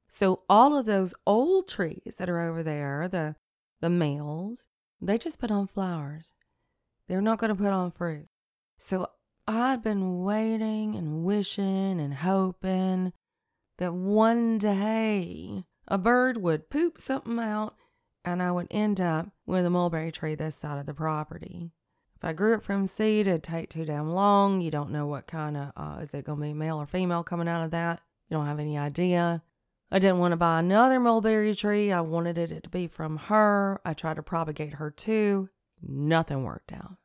So 0.08 0.42
all 0.48 0.76
of 0.76 0.86
those 0.86 1.14
old 1.26 1.68
trees 1.68 2.16
that 2.18 2.28
are 2.28 2.40
over 2.40 2.62
there, 2.62 3.08
the 3.08 3.36
the 3.80 3.90
males, 3.90 4.68
they 5.00 5.18
just 5.18 5.38
put 5.38 5.50
on 5.50 5.66
flowers. 5.66 6.32
They're 7.08 7.20
not 7.20 7.38
going 7.38 7.50
to 7.50 7.62
put 7.62 7.72
on 7.72 7.90
fruit. 7.90 8.28
So 8.78 9.08
I'd 9.46 9.82
been 9.82 10.22
waiting 10.22 10.94
and 10.94 11.24
wishing 11.24 12.00
and 12.00 12.14
hoping 12.14 13.12
that 13.78 13.92
one 13.92 14.58
day 14.58 15.64
a 15.86 15.98
bird 15.98 16.38
would 16.38 16.70
poop 16.70 17.00
something 17.00 17.38
out 17.38 17.76
and 18.24 18.42
I 18.42 18.50
would 18.50 18.66
end 18.70 19.00
up 19.00 19.28
with 19.46 19.64
a 19.64 19.70
mulberry 19.70 20.10
tree 20.10 20.34
this 20.34 20.56
side 20.56 20.78
of 20.78 20.86
the 20.86 20.94
property. 20.94 21.70
If 22.16 22.24
I 22.24 22.32
grew 22.32 22.54
it 22.54 22.62
from 22.62 22.86
seed, 22.86 23.26
it'd 23.26 23.42
take 23.42 23.68
too 23.68 23.84
damn 23.84 24.10
long. 24.10 24.62
You 24.62 24.70
don't 24.70 24.90
know 24.90 25.06
what 25.06 25.26
kind 25.26 25.56
of, 25.56 25.72
uh, 25.76 25.98
is 26.00 26.14
it 26.14 26.24
going 26.24 26.38
to 26.38 26.44
be 26.46 26.54
male 26.54 26.78
or 26.78 26.86
female 26.86 27.22
coming 27.22 27.46
out 27.46 27.62
of 27.62 27.70
that? 27.72 28.00
You 28.28 28.36
don't 28.36 28.46
have 28.46 28.58
any 28.58 28.78
idea. 28.78 29.42
I 29.90 29.98
didn't 29.98 30.18
want 30.18 30.32
to 30.32 30.36
buy 30.36 30.60
another 30.60 30.98
mulberry 30.98 31.54
tree. 31.54 31.92
I 31.92 32.00
wanted 32.00 32.38
it 32.38 32.62
to 32.62 32.70
be 32.70 32.86
from 32.86 33.18
her. 33.18 33.80
I 33.84 33.92
tried 33.92 34.16
to 34.16 34.22
propagate 34.22 34.74
her 34.74 34.90
too. 34.90 35.50
Nothing 35.82 36.42
worked 36.42 36.72
out. 36.72 36.96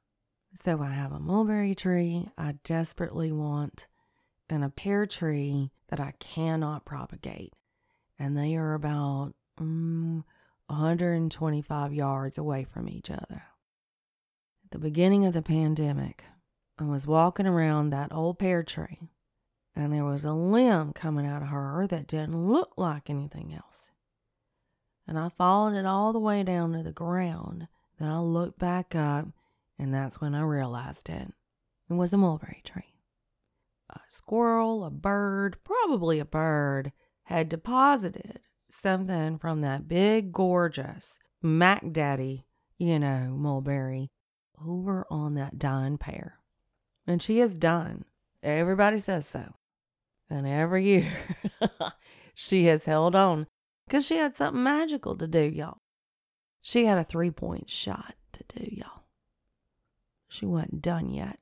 So 0.56 0.82
I 0.82 0.92
have 0.92 1.12
a 1.12 1.20
mulberry 1.20 1.76
tree 1.76 2.30
I 2.38 2.56
desperately 2.64 3.32
want 3.34 3.88
and 4.50 4.64
a 4.64 4.70
pear 4.70 5.06
tree 5.06 5.72
that 5.90 6.00
I 6.00 6.14
cannot 6.20 6.86
propagate. 6.86 7.54
And 8.18 8.38
they 8.38 8.56
are 8.56 8.74
about 8.74 9.34
mm, 9.60 10.24
125 10.68 11.94
yards 11.94 12.38
away 12.38 12.64
from 12.64 12.88
each 12.88 13.12
other 13.12 13.44
the 14.72 14.80
beginning 14.80 15.26
of 15.26 15.34
the 15.34 15.42
pandemic, 15.42 16.24
I 16.80 16.86
was 16.86 17.06
walking 17.06 17.46
around 17.46 17.90
that 17.90 18.14
old 18.14 18.40
pear 18.40 18.64
tree, 18.64 19.10
and 19.76 19.94
there 19.94 20.06
was 20.06 20.24
a 20.24 20.34
limb 20.34 20.94
coming 20.94 21.26
out 21.26 21.42
of 21.42 21.50
her 21.50 21.86
that 21.88 22.08
didn't 22.08 22.48
look 22.48 22.74
like 22.78 23.10
anything 23.10 23.54
else. 23.54 23.92
And 25.06 25.20
I 25.20 25.30
followed 25.30 25.76
it 25.76 25.86
all 25.86 26.14
the 26.14 26.20
way 26.20 26.44
down 26.44 26.72
to 26.72 26.84
the 26.84 26.92
ground. 26.94 27.68
Then 28.00 28.10
I 28.10 28.20
looked 28.20 28.60
back 28.60 28.96
up, 28.96 29.28
and 29.78 29.94
that's 29.94 30.22
when 30.22 30.34
I 30.34 30.42
realized 30.42 31.10
it. 31.10 31.34
It 31.90 31.94
was 31.94 32.14
a 32.14 32.18
mulberry 32.18 32.62
tree. 32.64 32.96
A 33.90 34.00
squirrel, 34.08 34.86
a 34.86 34.90
bird, 34.90 35.58
probably 35.66 36.20
a 36.20 36.26
bird, 36.26 36.94
had 37.24 37.50
deposited 37.50 38.40
something 38.70 39.38
from 39.38 39.60
that 39.62 39.90
big, 39.90 40.32
gorgeous 40.32 41.20
Mac 41.42 41.92
Daddy, 41.92 42.46
you 42.78 43.00
know, 43.00 43.36
mulberry, 43.38 44.12
over 44.66 45.06
on 45.10 45.36
that 45.36 45.58
dying 45.58 45.98
pear. 45.98 46.40
And 47.08 47.22
she 47.22 47.40
is 47.40 47.58
done. 47.58 48.06
Everybody 48.44 49.00
says 49.00 49.28
so. 49.28 49.56
And 50.30 50.48
every 50.48 50.86
year 50.86 51.12
she 52.36 52.66
has 52.66 52.86
held 52.86 53.16
on 53.16 53.48
because 53.86 54.06
she 54.06 54.16
had 54.16 54.34
something 54.34 54.64
magical 54.64 55.16
to 55.18 55.28
do, 55.28 55.42
y'all. 55.42 55.80
She 56.62 56.86
had 56.86 56.98
a 56.98 57.04
three 57.04 57.32
point 57.32 57.70
shot 57.70 58.16
to 58.34 58.44
do, 58.48 58.68
y'all. 58.72 59.04
She 60.30 60.46
wasn't 60.46 60.82
done 60.82 61.10
yet. 61.10 61.40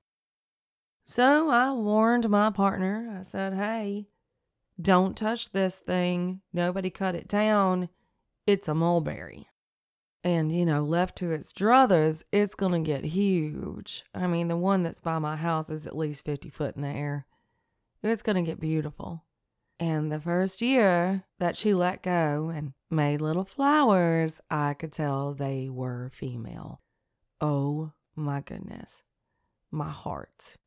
So 1.06 1.50
I 1.50 1.72
warned 1.74 2.30
my 2.30 2.50
partner. 2.50 3.18
I 3.20 3.24
said, 3.24 3.54
hey, 3.54 4.08
don't 4.82 5.18
touch 5.18 5.52
this 5.52 5.80
thing. 5.80 6.42
Nobody 6.54 6.90
cut 6.90 7.16
it 7.16 7.28
down. 7.28 7.90
It's 8.48 8.68
a 8.68 8.74
mulberry. 8.74 9.48
And, 10.24 10.52
you 10.52 10.66
know, 10.66 10.84
left 10.84 11.18
to 11.18 11.32
its 11.32 11.54
druthers, 11.54 12.24
it's 12.32 12.56
going 12.56 12.72
to 12.74 12.86
get 12.86 13.06
huge. 13.06 14.04
I 14.14 14.28
mean, 14.28 14.50
the 14.50 14.58
one 14.58 14.84
that's 14.84 15.00
by 15.00 15.18
my 15.20 15.38
house 15.38 15.70
is 15.70 15.88
at 15.88 15.98
least 15.98 16.26
50 16.26 16.50
foot 16.50 16.76
in 16.76 16.82
the 16.82 16.90
air. 16.90 17.26
It's 18.04 18.22
going 18.22 18.36
to 18.36 18.42
get 18.42 18.60
beautiful. 18.60 19.24
And 19.80 20.12
the 20.12 20.20
first 20.20 20.62
year 20.62 21.24
that 21.40 21.56
she 21.56 21.74
let 21.74 22.04
go 22.04 22.52
and 22.54 22.74
made 22.92 23.22
little 23.22 23.46
flowers, 23.46 24.42
I 24.50 24.74
could 24.74 24.92
tell 24.92 25.34
they 25.34 25.70
were 25.70 26.10
female. 26.14 26.82
Oh 27.40 27.94
my 28.14 28.42
goodness. 28.42 29.04
My 29.72 29.90
heart. 29.90 30.58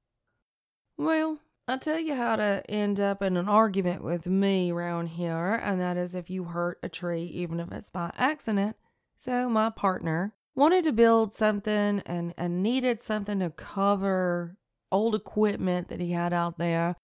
Well, 0.96 1.40
I'll 1.68 1.78
tell 1.78 1.98
you 1.98 2.14
how 2.14 2.36
to 2.36 2.62
end 2.68 3.00
up 3.00 3.22
in 3.22 3.36
an 3.36 3.48
argument 3.48 4.02
with 4.02 4.26
me 4.26 4.72
around 4.72 5.08
here, 5.08 5.54
and 5.54 5.80
that 5.80 5.96
is 5.96 6.14
if 6.14 6.30
you 6.30 6.44
hurt 6.44 6.78
a 6.82 6.88
tree, 6.88 7.24
even 7.24 7.60
if 7.60 7.70
it's 7.70 7.90
by 7.90 8.12
accident. 8.16 8.76
So, 9.24 9.48
my 9.48 9.70
partner 9.70 10.34
wanted 10.56 10.82
to 10.82 10.92
build 10.92 11.32
something 11.32 12.02
and, 12.04 12.34
and 12.36 12.60
needed 12.60 13.00
something 13.00 13.38
to 13.38 13.50
cover 13.50 14.56
old 14.90 15.14
equipment 15.14 15.86
that 15.90 16.00
he 16.00 16.10
had 16.10 16.32
out 16.32 16.58
there. 16.58 16.96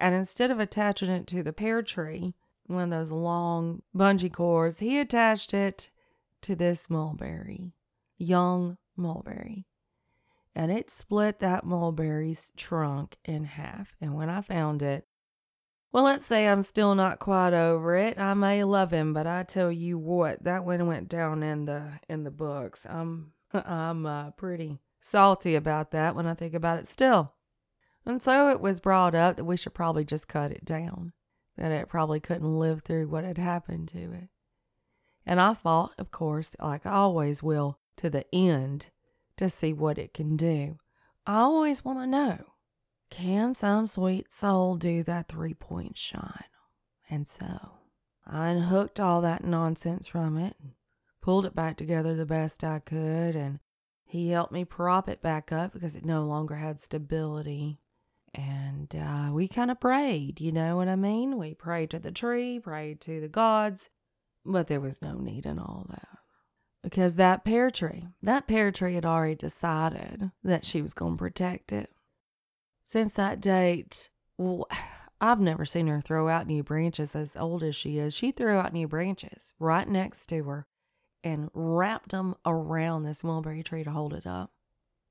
And 0.00 0.14
instead 0.14 0.50
of 0.50 0.58
attaching 0.58 1.10
it 1.10 1.26
to 1.26 1.42
the 1.42 1.52
pear 1.52 1.82
tree, 1.82 2.32
one 2.64 2.84
of 2.84 2.88
those 2.98 3.12
long 3.12 3.82
bungee 3.94 4.32
cords, 4.32 4.78
he 4.78 4.98
attached 4.98 5.52
it 5.52 5.90
to 6.40 6.56
this 6.56 6.88
mulberry, 6.88 7.74
young 8.16 8.78
mulberry. 8.96 9.66
And 10.54 10.72
it 10.72 10.90
split 10.90 11.40
that 11.40 11.66
mulberry's 11.66 12.52
trunk 12.56 13.18
in 13.22 13.44
half. 13.44 13.94
And 14.00 14.14
when 14.14 14.30
I 14.30 14.40
found 14.40 14.80
it, 14.80 15.06
well, 15.96 16.04
let's 16.04 16.26
say 16.26 16.46
I'm 16.46 16.60
still 16.60 16.94
not 16.94 17.20
quite 17.20 17.54
over 17.54 17.96
it. 17.96 18.20
I 18.20 18.34
may 18.34 18.64
love 18.64 18.90
him, 18.90 19.14
but 19.14 19.26
I 19.26 19.44
tell 19.44 19.72
you 19.72 19.96
what, 19.96 20.44
that 20.44 20.62
one 20.62 20.86
went 20.86 21.08
down 21.08 21.42
in 21.42 21.64
the 21.64 22.00
in 22.06 22.22
the 22.22 22.30
books. 22.30 22.86
I'm 22.86 23.32
I'm 23.54 24.04
uh, 24.04 24.32
pretty 24.32 24.78
salty 25.00 25.54
about 25.54 25.92
that 25.92 26.14
when 26.14 26.26
I 26.26 26.34
think 26.34 26.52
about 26.52 26.78
it 26.78 26.86
still. 26.86 27.32
And 28.04 28.20
so 28.20 28.50
it 28.50 28.60
was 28.60 28.78
brought 28.78 29.14
up 29.14 29.38
that 29.38 29.46
we 29.46 29.56
should 29.56 29.72
probably 29.72 30.04
just 30.04 30.28
cut 30.28 30.50
it 30.50 30.66
down, 30.66 31.14
that 31.56 31.72
it 31.72 31.88
probably 31.88 32.20
couldn't 32.20 32.58
live 32.58 32.82
through 32.82 33.08
what 33.08 33.24
had 33.24 33.38
happened 33.38 33.88
to 33.88 34.12
it. 34.12 34.28
And 35.24 35.40
I 35.40 35.54
fought, 35.54 35.94
of 35.96 36.10
course, 36.10 36.54
like 36.60 36.84
I 36.84 36.92
always 36.92 37.42
will, 37.42 37.78
to 37.96 38.10
the 38.10 38.26
end 38.34 38.90
to 39.38 39.48
see 39.48 39.72
what 39.72 39.96
it 39.96 40.12
can 40.12 40.36
do. 40.36 40.76
I 41.26 41.38
always 41.38 41.86
want 41.86 42.00
to 42.00 42.06
know 42.06 42.44
can 43.10 43.54
some 43.54 43.86
sweet 43.86 44.32
soul 44.32 44.76
do 44.76 45.02
that 45.04 45.28
three 45.28 45.54
point 45.54 45.96
shot? 45.96 46.44
And 47.08 47.26
so 47.26 47.72
I 48.26 48.48
unhooked 48.48 48.98
all 48.98 49.20
that 49.22 49.44
nonsense 49.44 50.06
from 50.06 50.36
it 50.36 50.56
pulled 51.26 51.44
it 51.44 51.56
back 51.56 51.76
together 51.76 52.14
the 52.14 52.24
best 52.24 52.62
I 52.62 52.78
could. 52.78 53.34
And 53.34 53.58
he 54.04 54.30
helped 54.30 54.52
me 54.52 54.64
prop 54.64 55.08
it 55.08 55.20
back 55.20 55.50
up 55.50 55.72
because 55.72 55.96
it 55.96 56.04
no 56.04 56.24
longer 56.24 56.54
had 56.54 56.78
stability. 56.78 57.80
And 58.32 58.94
uh, 58.94 59.30
we 59.32 59.48
kind 59.48 59.72
of 59.72 59.80
prayed, 59.80 60.40
you 60.40 60.52
know 60.52 60.76
what 60.76 60.86
I 60.86 60.94
mean? 60.94 61.36
We 61.36 61.54
prayed 61.54 61.90
to 61.90 61.98
the 61.98 62.12
tree, 62.12 62.60
prayed 62.60 63.00
to 63.00 63.20
the 63.20 63.28
gods, 63.28 63.90
but 64.44 64.68
there 64.68 64.80
was 64.80 65.02
no 65.02 65.14
need 65.18 65.46
in 65.46 65.58
all 65.58 65.86
that. 65.88 66.18
Because 66.84 67.16
that 67.16 67.44
pear 67.44 67.70
tree, 67.70 68.06
that 68.22 68.46
pear 68.46 68.70
tree 68.70 68.94
had 68.94 69.04
already 69.04 69.34
decided 69.34 70.30
that 70.44 70.64
she 70.64 70.80
was 70.80 70.94
going 70.94 71.14
to 71.14 71.18
protect 71.18 71.72
it. 71.72 71.90
Since 72.86 73.14
that 73.14 73.40
date, 73.40 74.10
well, 74.38 74.66
I've 75.20 75.40
never 75.40 75.64
seen 75.64 75.86
her 75.88 76.00
throw 76.00 76.28
out 76.28 76.46
new 76.46 76.62
branches 76.62 77.16
as 77.16 77.36
old 77.36 77.62
as 77.62 77.74
she 77.74 77.98
is. 77.98 78.14
She 78.14 78.30
threw 78.30 78.56
out 78.56 78.72
new 78.72 78.86
branches 78.86 79.54
right 79.58 79.88
next 79.88 80.26
to 80.26 80.44
her 80.44 80.66
and 81.24 81.50
wrapped 81.54 82.10
them 82.10 82.34
around 82.44 83.02
this 83.02 83.24
mulberry 83.24 83.62
tree 83.62 83.82
to 83.82 83.90
hold 83.90 84.12
it 84.12 84.26
up. 84.26 84.52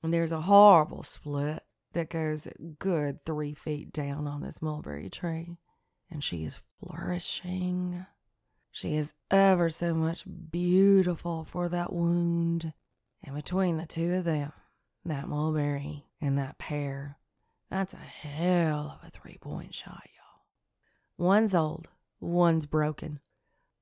And 0.04 0.14
there's 0.14 0.32
a 0.32 0.42
horrible 0.42 1.02
split 1.02 1.64
that 1.94 2.12
goes 2.12 2.48
good 2.78 3.26
three 3.26 3.56
feet 3.56 3.92
down 3.92 4.28
on 4.28 4.42
this 4.42 4.62
mulberry 4.62 5.10
tree. 5.10 5.58
And 6.12 6.24
she 6.24 6.46
is 6.46 6.62
flourishing. 6.80 8.06
She 8.72 8.96
is 8.96 9.16
ever 9.32 9.72
so 9.72 9.96
much 9.96 10.24
beautiful 10.52 11.46
for 11.46 11.68
that 11.70 11.92
wound. 11.92 12.74
And 13.24 13.36
between 13.36 13.78
the 13.78 13.88
two 13.88 14.14
of 14.14 14.24
them, 14.24 14.54
that 15.04 15.28
mulberry 15.28 16.06
and 16.22 16.38
that 16.38 16.60
pear, 16.60 17.18
that's 17.70 17.94
a 17.94 17.98
hell 17.98 19.00
of 19.02 19.08
a 19.08 19.12
three 19.12 19.38
point 19.40 19.74
shot, 19.74 20.04
y'all. 20.16 20.46
One's 21.18 21.56
old, 21.56 21.90
one's 22.20 22.66
broken. 22.66 23.20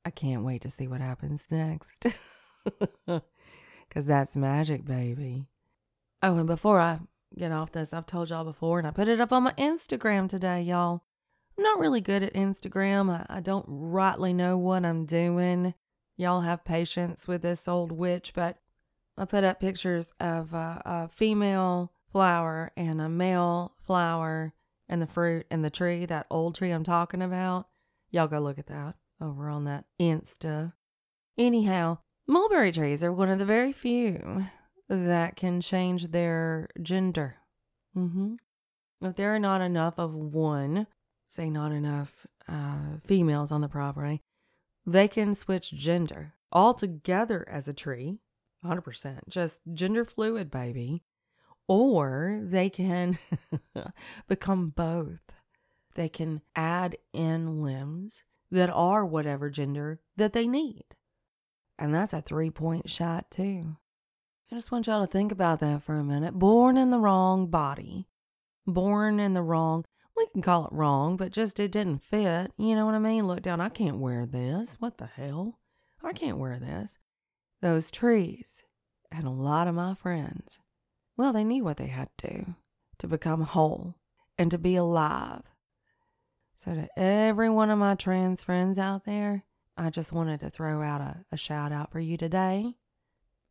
I 0.05 0.09
can't 0.09 0.43
wait 0.43 0.61
to 0.63 0.69
see 0.69 0.87
what 0.87 1.01
happens 1.01 1.47
next. 1.49 2.05
Because 3.89 4.07
that's 4.07 4.35
magic, 4.35 4.85
baby. 4.85 5.45
Oh, 6.23 6.37
and 6.37 6.47
before 6.47 6.79
I 6.79 7.01
get 7.37 7.51
off 7.51 7.71
this. 7.71 7.93
I've 7.93 8.05
told 8.05 8.29
y'all 8.29 8.43
before, 8.43 8.79
and 8.79 8.87
I 8.87 8.91
put 8.91 9.07
it 9.07 9.19
up 9.19 9.31
on 9.31 9.43
my 9.43 9.53
Instagram 9.53 10.29
today, 10.29 10.61
y'all. 10.61 11.03
I'm 11.57 11.63
not 11.63 11.79
really 11.79 12.01
good 12.01 12.23
at 12.23 12.33
Instagram. 12.33 13.09
I, 13.09 13.37
I 13.37 13.39
don't 13.39 13.65
rightly 13.67 14.33
know 14.33 14.57
what 14.57 14.85
I'm 14.85 15.05
doing. 15.05 15.73
Y'all 16.17 16.41
have 16.41 16.65
patience 16.65 17.27
with 17.27 17.41
this 17.41 17.67
old 17.67 17.91
witch, 17.91 18.33
but 18.33 18.57
I 19.17 19.25
put 19.25 19.43
up 19.43 19.59
pictures 19.59 20.13
of 20.19 20.53
a, 20.53 20.81
a 20.85 21.07
female 21.09 21.91
flower 22.13 22.71
and 22.77 23.01
a 23.01 23.09
male 23.09 23.73
flower 23.85 24.53
and 24.87 25.01
the 25.01 25.07
fruit 25.07 25.45
and 25.51 25.65
the 25.65 25.69
tree, 25.69 26.05
that 26.05 26.27
old 26.29 26.55
tree 26.55 26.71
I'm 26.71 26.83
talking 26.83 27.21
about. 27.21 27.67
Y'all 28.11 28.27
go 28.27 28.39
look 28.39 28.59
at 28.59 28.67
that 28.67 28.95
over 29.19 29.49
on 29.49 29.65
that 29.65 29.85
Insta. 29.99 30.73
Anyhow, 31.37 31.97
mulberry 32.27 32.71
trees 32.71 33.03
are 33.03 33.11
one 33.11 33.29
of 33.29 33.39
the 33.39 33.45
very 33.45 33.73
few 33.73 34.45
that 34.87 35.35
can 35.35 35.59
change 35.59 36.09
their 36.09 36.69
gender. 36.81 37.37
Mm-hmm. 37.97 38.35
If 39.01 39.15
there 39.15 39.33
are 39.33 39.39
not 39.39 39.61
enough 39.61 39.95
of 39.97 40.13
one, 40.13 40.85
say 41.25 41.49
not 41.49 41.71
enough 41.71 42.27
uh, 42.47 42.97
females 43.03 43.51
on 43.51 43.61
the 43.61 43.67
property, 43.67 44.21
they 44.85 45.07
can 45.07 45.33
switch 45.33 45.73
gender 45.73 46.33
altogether 46.51 47.47
as 47.49 47.67
a 47.67 47.73
tree, 47.73 48.19
100%, 48.63 49.21
just 49.27 49.61
gender 49.73 50.05
fluid, 50.05 50.51
baby. 50.51 51.01
Or 51.67 52.41
they 52.43 52.69
can 52.69 53.17
become 54.27 54.69
both. 54.69 55.35
They 55.95 56.09
can 56.09 56.41
add 56.55 56.97
in 57.13 57.61
limbs 57.61 58.23
that 58.51 58.69
are 58.69 59.05
whatever 59.05 59.49
gender 59.49 59.99
that 60.17 60.33
they 60.33 60.47
need. 60.47 60.85
And 61.79 61.93
that's 61.93 62.13
a 62.13 62.21
three 62.21 62.49
point 62.49 62.89
shot, 62.89 63.31
too. 63.31 63.77
I 64.51 64.55
just 64.55 64.71
want 64.71 64.87
y'all 64.87 65.05
to 65.05 65.11
think 65.11 65.31
about 65.31 65.59
that 65.59 65.81
for 65.81 65.97
a 65.97 66.03
minute. 66.03 66.37
Born 66.37 66.77
in 66.77 66.91
the 66.91 66.99
wrong 66.99 67.47
body, 67.47 68.07
born 68.67 69.19
in 69.19 69.33
the 69.33 69.41
wrong, 69.41 69.83
we 70.15 70.27
can 70.27 70.41
call 70.41 70.65
it 70.65 70.73
wrong, 70.73 71.17
but 71.17 71.31
just 71.31 71.59
it 71.59 71.71
didn't 71.71 72.03
fit. 72.03 72.51
You 72.57 72.75
know 72.75 72.85
what 72.85 72.95
I 72.95 72.99
mean? 72.99 73.25
Look 73.25 73.41
down, 73.41 73.61
I 73.61 73.69
can't 73.69 73.97
wear 73.97 74.25
this. 74.25 74.75
What 74.79 74.97
the 74.97 75.07
hell? 75.07 75.59
I 76.03 76.13
can't 76.13 76.37
wear 76.37 76.59
this. 76.59 76.99
Those 77.61 77.89
trees 77.89 78.63
and 79.11 79.25
a 79.25 79.31
lot 79.31 79.67
of 79.67 79.75
my 79.75 79.95
friends, 79.95 80.59
well, 81.17 81.33
they 81.33 81.43
knew 81.43 81.63
what 81.63 81.77
they 81.77 81.87
had 81.87 82.09
to 82.19 82.27
do 82.27 82.55
to 82.99 83.07
become 83.07 83.41
whole 83.41 83.95
and 84.37 84.49
to 84.51 84.57
be 84.57 84.75
alive. 84.75 85.43
So, 86.55 86.73
to 86.73 86.87
every 86.97 87.49
one 87.49 87.69
of 87.69 87.79
my 87.79 87.95
trans 87.95 88.43
friends 88.43 88.79
out 88.79 89.05
there, 89.05 89.43
I 89.75 89.89
just 89.89 90.13
wanted 90.13 90.39
to 90.41 90.49
throw 90.49 90.81
out 90.81 91.01
a, 91.01 91.25
a 91.31 91.37
shout 91.37 91.71
out 91.71 91.91
for 91.91 91.99
you 91.99 92.15
today. 92.15 92.75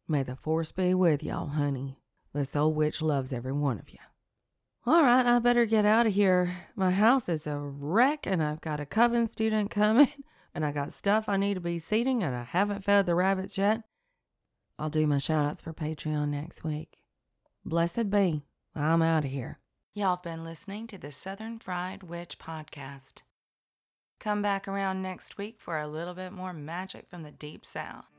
May 0.09 0.23
the 0.23 0.37
force 0.37 0.73
be 0.73 0.95
with 0.95 1.23
y'all, 1.23 1.49
honey. 1.49 1.99
This 2.33 2.57
old 2.57 2.77
witch 2.77 3.03
loves 3.03 3.33
every 3.33 3.53
one 3.53 3.79
of 3.79 3.91
you. 3.91 3.99
All 4.87 5.03
right, 5.03 5.27
I 5.27 5.39
better 5.39 5.65
get 5.65 5.85
out 5.85 6.07
of 6.07 6.15
here. 6.15 6.57
My 6.75 6.91
house 6.91 7.29
is 7.29 7.47
a 7.47 7.57
wreck, 7.59 8.27
and 8.27 8.43
I've 8.43 8.61
got 8.61 8.81
a 8.81 8.87
coven 8.87 9.27
student 9.27 9.71
coming, 9.71 10.09
and 10.55 10.65
I 10.65 10.73
got 10.73 10.93
stuff 10.93 11.29
I 11.29 11.37
need 11.37 11.55
to 11.55 11.61
be 11.61 11.79
seeding, 11.79 12.23
and 12.23 12.35
I 12.35 12.45
haven't 12.45 12.85
fed 12.85 13.07
the 13.07 13.15
rabbits 13.15 13.59
yet. 13.59 13.83
I'll 14.79 14.91
do 14.91 15.07
my 15.07 15.19
shout 15.19 15.45
outs 15.45 15.63
for 15.63 15.73
Patreon 15.73 16.29
next 16.29 16.65
week. 16.65 17.02
Blessed 17.65 18.11
be. 18.11 18.43
I'm 18.75 19.03
out 19.03 19.25
of 19.25 19.31
here. 19.31 19.61
Y'all 19.95 20.17
have 20.17 20.23
been 20.23 20.43
listening 20.43 20.89
to 20.89 20.99
the 20.99 21.13
Southern 21.13 21.61
Fried 21.61 22.03
Witch 22.03 22.39
Podcast. 22.39 23.23
Come 24.19 24.43
back 24.43 24.67
around 24.67 25.01
next 25.01 25.39
week 25.39 25.61
for 25.61 25.79
a 25.79 25.87
little 25.87 26.15
bit 26.15 26.33
more 26.33 26.53
magic 26.53 27.09
from 27.09 27.23
the 27.23 27.31
Deep 27.31 27.65
South. 27.65 28.12